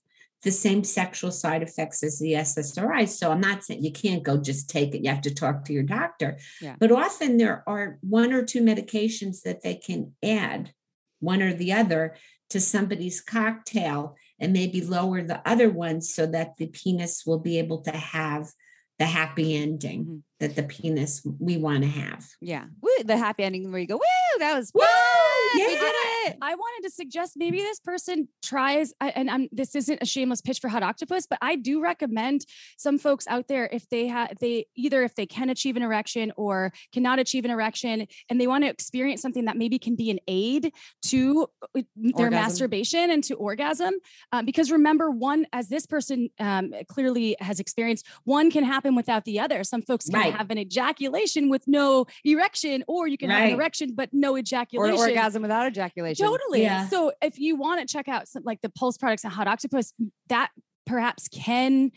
[0.43, 3.07] the same sexual side effects as the SSRI.
[3.07, 5.03] So I'm not saying you can't go just take it.
[5.05, 6.36] You have to talk to your doctor.
[6.61, 6.74] Yeah.
[6.78, 10.72] But often there are one or two medications that they can add,
[11.20, 12.16] one or the other,
[12.51, 17.59] to somebody's cocktail and maybe lower the other ones so that the penis will be
[17.59, 18.51] able to have
[19.03, 20.23] the happy ending Mhm.
[20.39, 22.23] that the penis we want to have.
[22.41, 25.57] Yeah, Woo, the happy ending where you go, woo, that was Woo, fun.
[25.57, 25.81] We yeah.
[25.81, 25.91] did
[26.41, 30.61] I wanted to suggest maybe this person tries, and I'm, this isn't a shameless pitch
[30.61, 32.47] for Hot Octopuss, but I do recommend
[32.78, 36.33] some folks out there if they have, they either if they can achieve an erection
[36.37, 40.11] or cannot achieve an erection, and they want to experience something that maybe can be
[40.11, 40.72] an aid
[41.07, 41.66] to uh,
[41.97, 42.30] their Orgasm.
[42.30, 43.95] masturbation and to orgasm.
[44.33, 49.24] Um, because remember, one, as this person um, clearly has experienced, one can happen without
[49.24, 49.64] the other.
[49.64, 50.35] Some folks can Right.
[50.35, 54.39] have an ejaculation with no erection, or you can have an erection but no Or
[54.39, 54.95] ejaculation.
[54.95, 56.22] an orgasm without ejaculation.
[56.23, 56.62] Totally.
[56.62, 56.89] Yeah.
[56.89, 59.93] So if you want to check out some, like the Pulse products and Hot Octopuss,
[60.29, 60.51] that
[60.87, 61.93] perhaps can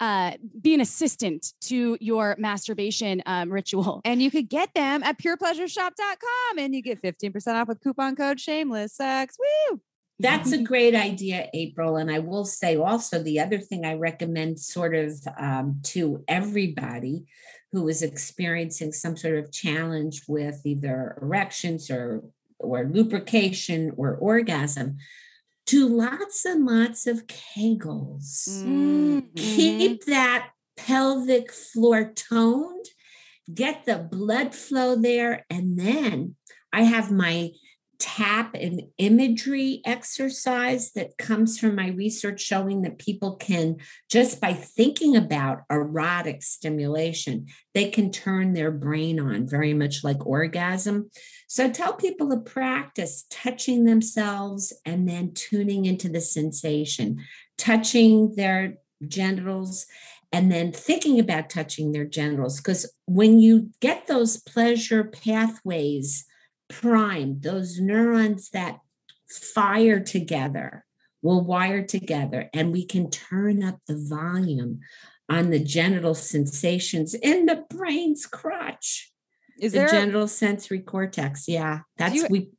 [0.00, 4.00] uh, be an assistant to your masturbation um, ritual.
[4.04, 8.40] And you could get them at purepleasureshop.com and you get 15% off with coupon code
[8.40, 9.36] shameless sex.
[9.38, 9.80] Woo!
[10.18, 11.96] That's a great idea, April.
[11.96, 17.24] And I will say also the other thing I recommend sort of um, to everybody
[17.72, 22.22] who is experiencing some sort of challenge with either erections or
[22.60, 24.98] or lubrication or orgasm,
[25.66, 28.48] do lots and lots of kegels.
[28.48, 29.20] Mm-hmm.
[29.36, 32.86] Keep that pelvic floor toned,
[33.52, 36.36] get the blood flow there, and then
[36.72, 37.50] I have my
[38.00, 43.76] tap and imagery exercise that comes from my research showing that people can
[44.10, 50.26] just by thinking about erotic stimulation they can turn their brain on very much like
[50.26, 51.10] orgasm
[51.52, 57.24] so tell people to practice touching themselves and then tuning into the sensation
[57.58, 58.74] touching their
[59.08, 59.86] genitals
[60.32, 66.24] and then thinking about touching their genitals because when you get those pleasure pathways
[66.70, 68.78] primed, those neurons that
[69.28, 70.84] fire together
[71.22, 74.80] will wire together, and we can turn up the volume
[75.28, 79.09] on the genital sensations in the brain's crotch.
[79.60, 79.88] Is the there?
[79.88, 81.46] genital sensory cortex.
[81.48, 82.50] Yeah, that's you- we.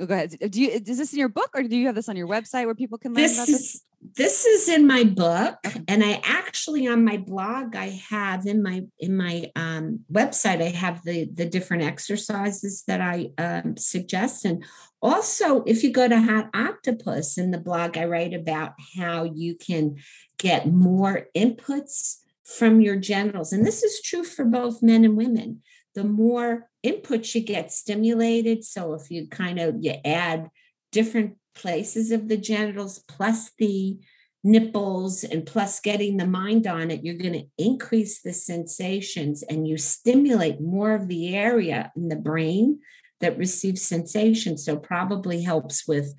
[0.00, 0.36] oh, go ahead.
[0.50, 0.68] Do you?
[0.70, 2.98] Is this in your book, or do you have this on your website where people
[2.98, 3.60] can learn This about this?
[3.74, 3.82] is
[4.16, 5.80] this is in my book, Okay.
[5.86, 10.70] and I actually on my blog I have in my in my um, website I
[10.70, 14.64] have the the different exercises that I um, suggest, and
[15.00, 19.54] also if you go to Hot Octopuss in the blog I write about how you
[19.54, 19.96] can
[20.36, 25.62] get more inputs from your genitals, and this is true for both men and women.
[25.94, 30.48] The more input you get stimulated, so if you kind of you add
[30.90, 33.98] different places of the genitals plus the
[34.44, 39.68] nipples and plus getting the mind on it you're going to increase the sensations and
[39.68, 42.80] you stimulate more of the area in the brain
[43.22, 44.58] that receives sensation.
[44.58, 46.14] So probably helps with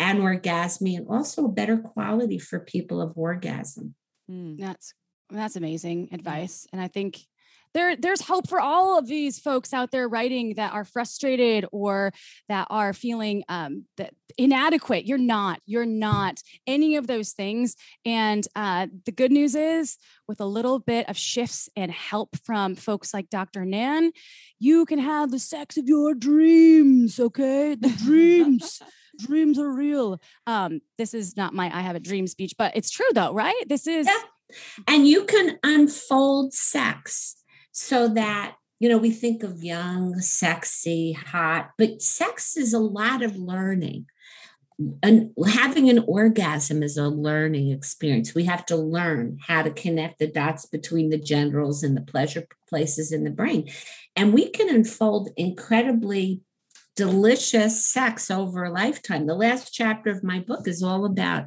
[0.00, 3.94] anorgasmy and also a better quality for people of orgasm.
[4.26, 4.56] Hmm.
[4.56, 4.94] That's
[5.30, 7.18] that's amazing advice, and I think
[7.74, 12.12] there there's hope for all of these folks out there writing that are frustrated or
[12.48, 15.06] that are feeling um, that inadequate.
[15.06, 15.60] You're not.
[15.66, 17.76] You're not any of those things.
[18.04, 22.74] And uh, the good news is, with a little bit of shifts and help from
[22.76, 23.64] folks like Dr.
[23.64, 24.12] Nan,
[24.58, 27.18] you can have the sex of your dreams.
[27.20, 28.80] Okay, the dreams.
[29.18, 30.20] dreams are real.
[30.46, 33.62] Um, this is not my I have a dream speech, but it's true though, right?
[33.68, 34.20] This is Yeah.
[34.88, 37.36] and you can unfold sex
[37.74, 43.22] so that you know we think of young sexy hot but sex is a lot
[43.22, 44.06] of learning.
[45.04, 48.34] And having an orgasm is a learning experience.
[48.34, 52.48] We have to learn how to connect the dots between the genitals and the pleasure
[52.68, 53.70] places in the brain.
[54.16, 56.40] And we can unfold incredibly
[56.96, 59.26] delicious sex over a lifetime.
[59.26, 61.46] The last chapter of my book is all about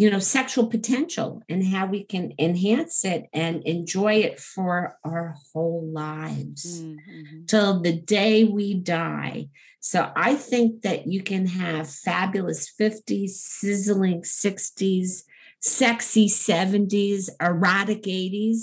[0.00, 5.34] you know sexual potential and how we can enhance it and enjoy it for our
[5.52, 7.46] whole lives Mm, mhm.
[7.46, 9.48] till the day we die.
[9.80, 9.98] So
[10.28, 15.24] i think that you can have fabulous 50s sizzling 60s
[15.60, 18.60] sexy 70s erotic 80s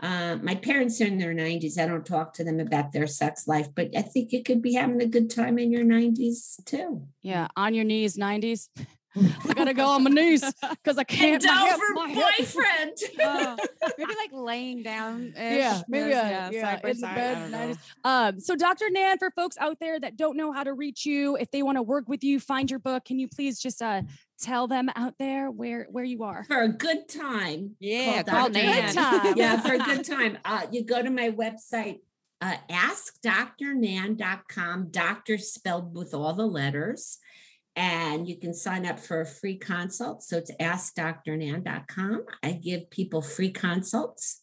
[0.00, 3.46] uh, my parents are in their 90s i don't talk to them about their sex
[3.46, 6.90] life but i think you could be having a good time in your 90s too.
[7.22, 8.68] Yeah, on your knees, 90s.
[9.48, 11.42] I gotta go on my knees because I can't.
[11.44, 12.18] my hip- my hip-
[13.22, 13.56] Oh,
[13.98, 15.32] maybe like laying down.
[15.36, 17.78] Yeah, maybe uh, yeah, in the bed.
[18.04, 18.90] Um, so, Dr.
[18.90, 21.76] Nan, for folks out there that don't know how to reach you, if they want
[21.76, 24.02] to work with you, find your book, can you please just uh,
[24.40, 26.44] tell them out there where where you are?
[26.44, 28.64] for a good time Yeah, called call Dr.
[28.66, 28.86] Nan.
[28.86, 29.34] Good time.
[29.36, 30.38] yeah, for a good time.
[30.44, 32.00] Uh, you go to my website,
[32.40, 37.18] uh, askdoctornan.com, doctor spelled with all the letters.
[37.76, 40.22] And you can sign up for a free consult.
[40.22, 42.24] So it's askdoctornan.com.
[42.42, 44.42] I give people free consults.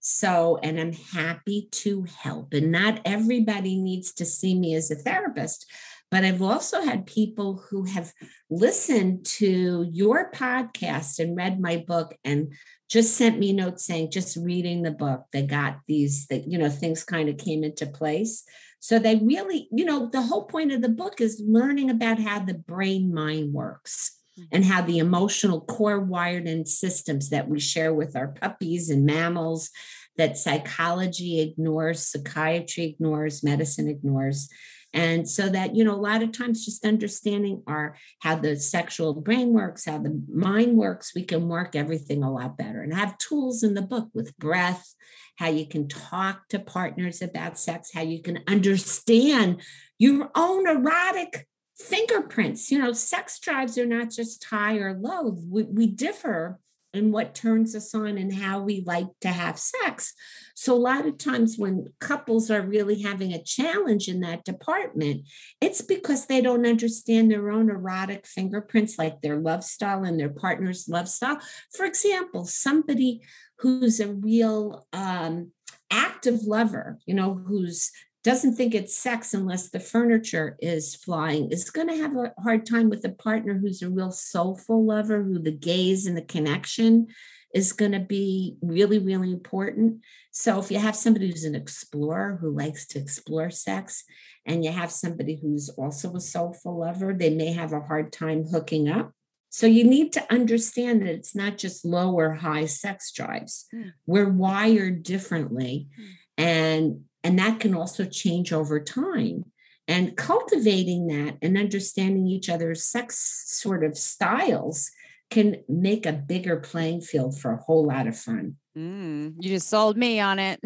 [0.00, 2.52] So, and I'm happy to help.
[2.52, 5.66] And not everybody needs to see me as a therapist,
[6.10, 8.12] but I've also had people who have
[8.48, 12.52] listened to your podcast and read my book and
[12.88, 16.70] just sent me notes saying just reading the book they got these that you know
[16.70, 18.44] things kind of came into place
[18.78, 22.38] so they really you know the whole point of the book is learning about how
[22.38, 24.48] the brain mind works mm-hmm.
[24.52, 29.04] and how the emotional core wired in systems that we share with our puppies and
[29.04, 29.70] mammals
[30.16, 34.48] that psychology ignores psychiatry ignores medicine ignores.
[34.92, 39.12] And so that you know a lot of times just understanding our how the sexual
[39.14, 42.98] brain works how the mind works we can work everything a lot better and I
[42.98, 44.94] have tools in the book with breath
[45.36, 49.60] how you can talk to partners about sex how you can understand
[49.98, 52.70] your own erotic fingerprints.
[52.70, 55.36] You know, sex drives are not just high or low.
[55.48, 56.58] We, we differ
[56.94, 60.14] in what turns us on and how we like to have sex.
[60.54, 65.28] So, a lot of times when couples are really having a challenge in that department,
[65.60, 70.30] it's because they don't understand their own erotic fingerprints, like their love style and their
[70.30, 71.38] partner's love style.
[71.74, 73.20] For example, somebody
[73.58, 75.52] who's a real um,
[75.90, 77.90] active lover, you know, who's
[78.26, 82.66] doesn't think it's sex unless the furniture is flying is going to have a hard
[82.66, 87.06] time with a partner who's a real soulful lover who the gaze and the connection
[87.54, 90.00] is going to be really really important.
[90.32, 94.02] So if you have somebody who's an explorer who likes to explore sex
[94.44, 98.44] and you have somebody who's also a soulful lover they may have a hard time
[98.44, 99.12] hooking up
[99.56, 103.92] so you need to understand that it's not just low or high sex drives mm.
[104.06, 106.04] we're wired differently mm.
[106.36, 109.46] and and that can also change over time.
[109.88, 114.92] And cultivating that and understanding each other's sex sort of styles
[115.28, 118.58] can make a bigger playing field for a whole lot of fun.
[118.76, 120.60] Mm, you just sold me on it.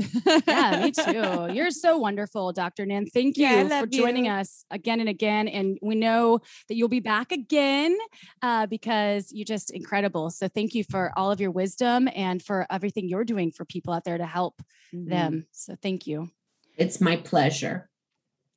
[0.49, 0.91] yeah, me
[1.49, 1.55] too.
[1.55, 2.85] You're so wonderful, Dr.
[2.85, 3.07] Nan.
[3.07, 4.33] Thank you yeah, for joining you.
[4.33, 5.47] us again and again.
[5.47, 7.97] And we know that you'll be back again
[8.43, 10.31] uh, because you're just incredible.
[10.31, 13.95] So thank you for all of your wisdom and for everything you're doing for people
[13.95, 14.61] out there to help
[14.93, 15.09] mm-hmm.
[15.09, 15.47] them.
[15.53, 16.31] So thank you.
[16.77, 17.91] It's my pleasure.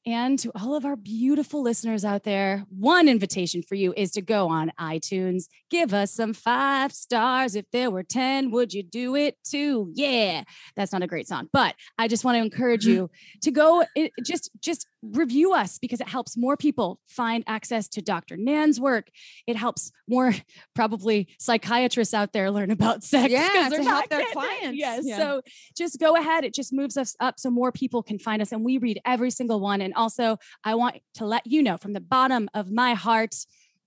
[0.06, 4.22] And to all of our beautiful listeners out there, one invitation for you is to
[4.22, 7.56] go on iTunes, give us some five stars.
[7.56, 9.92] If there were 10, would you do it too?
[9.96, 10.44] Yeah,
[10.76, 12.92] that's not a great song, but I just want to encourage mm-hmm.
[12.92, 13.12] you
[13.44, 18.02] to go eh, just just review us because it helps more people find access to
[18.02, 18.38] Dr.
[18.38, 19.10] Nan's work.
[19.46, 20.34] It helps more
[20.76, 23.32] probably psychiatrists out there learn about sex.
[23.32, 24.78] Yeah, to help their clients.
[24.78, 25.04] Yes.
[25.06, 25.18] Yeah.
[25.18, 25.42] So
[25.76, 26.44] just go ahead.
[26.44, 28.52] It just moves us up so more people can find us.
[28.52, 29.82] And we read every single one.
[29.82, 33.36] And also, I want to let you know from the bottom of my heart,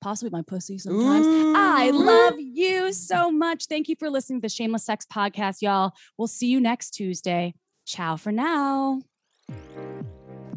[0.00, 1.26] possibly my pussy sometimes.
[1.26, 1.54] Ooh.
[1.56, 3.66] I love you so much.
[3.66, 5.92] Thank you for listening to the Shameless Sex Podcast, y'all.
[6.18, 7.54] We'll see you next Tuesday.
[7.86, 9.00] Ciao for now.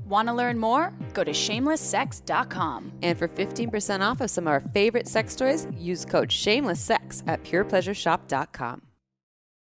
[0.10, 0.92] Want to learn more?
[1.14, 2.92] Go to shamelesssex.com.
[3.04, 7.44] And for 15% off of some of our favorite sex toys, use code shamelesssex at
[7.44, 8.89] purepleasureshop.com.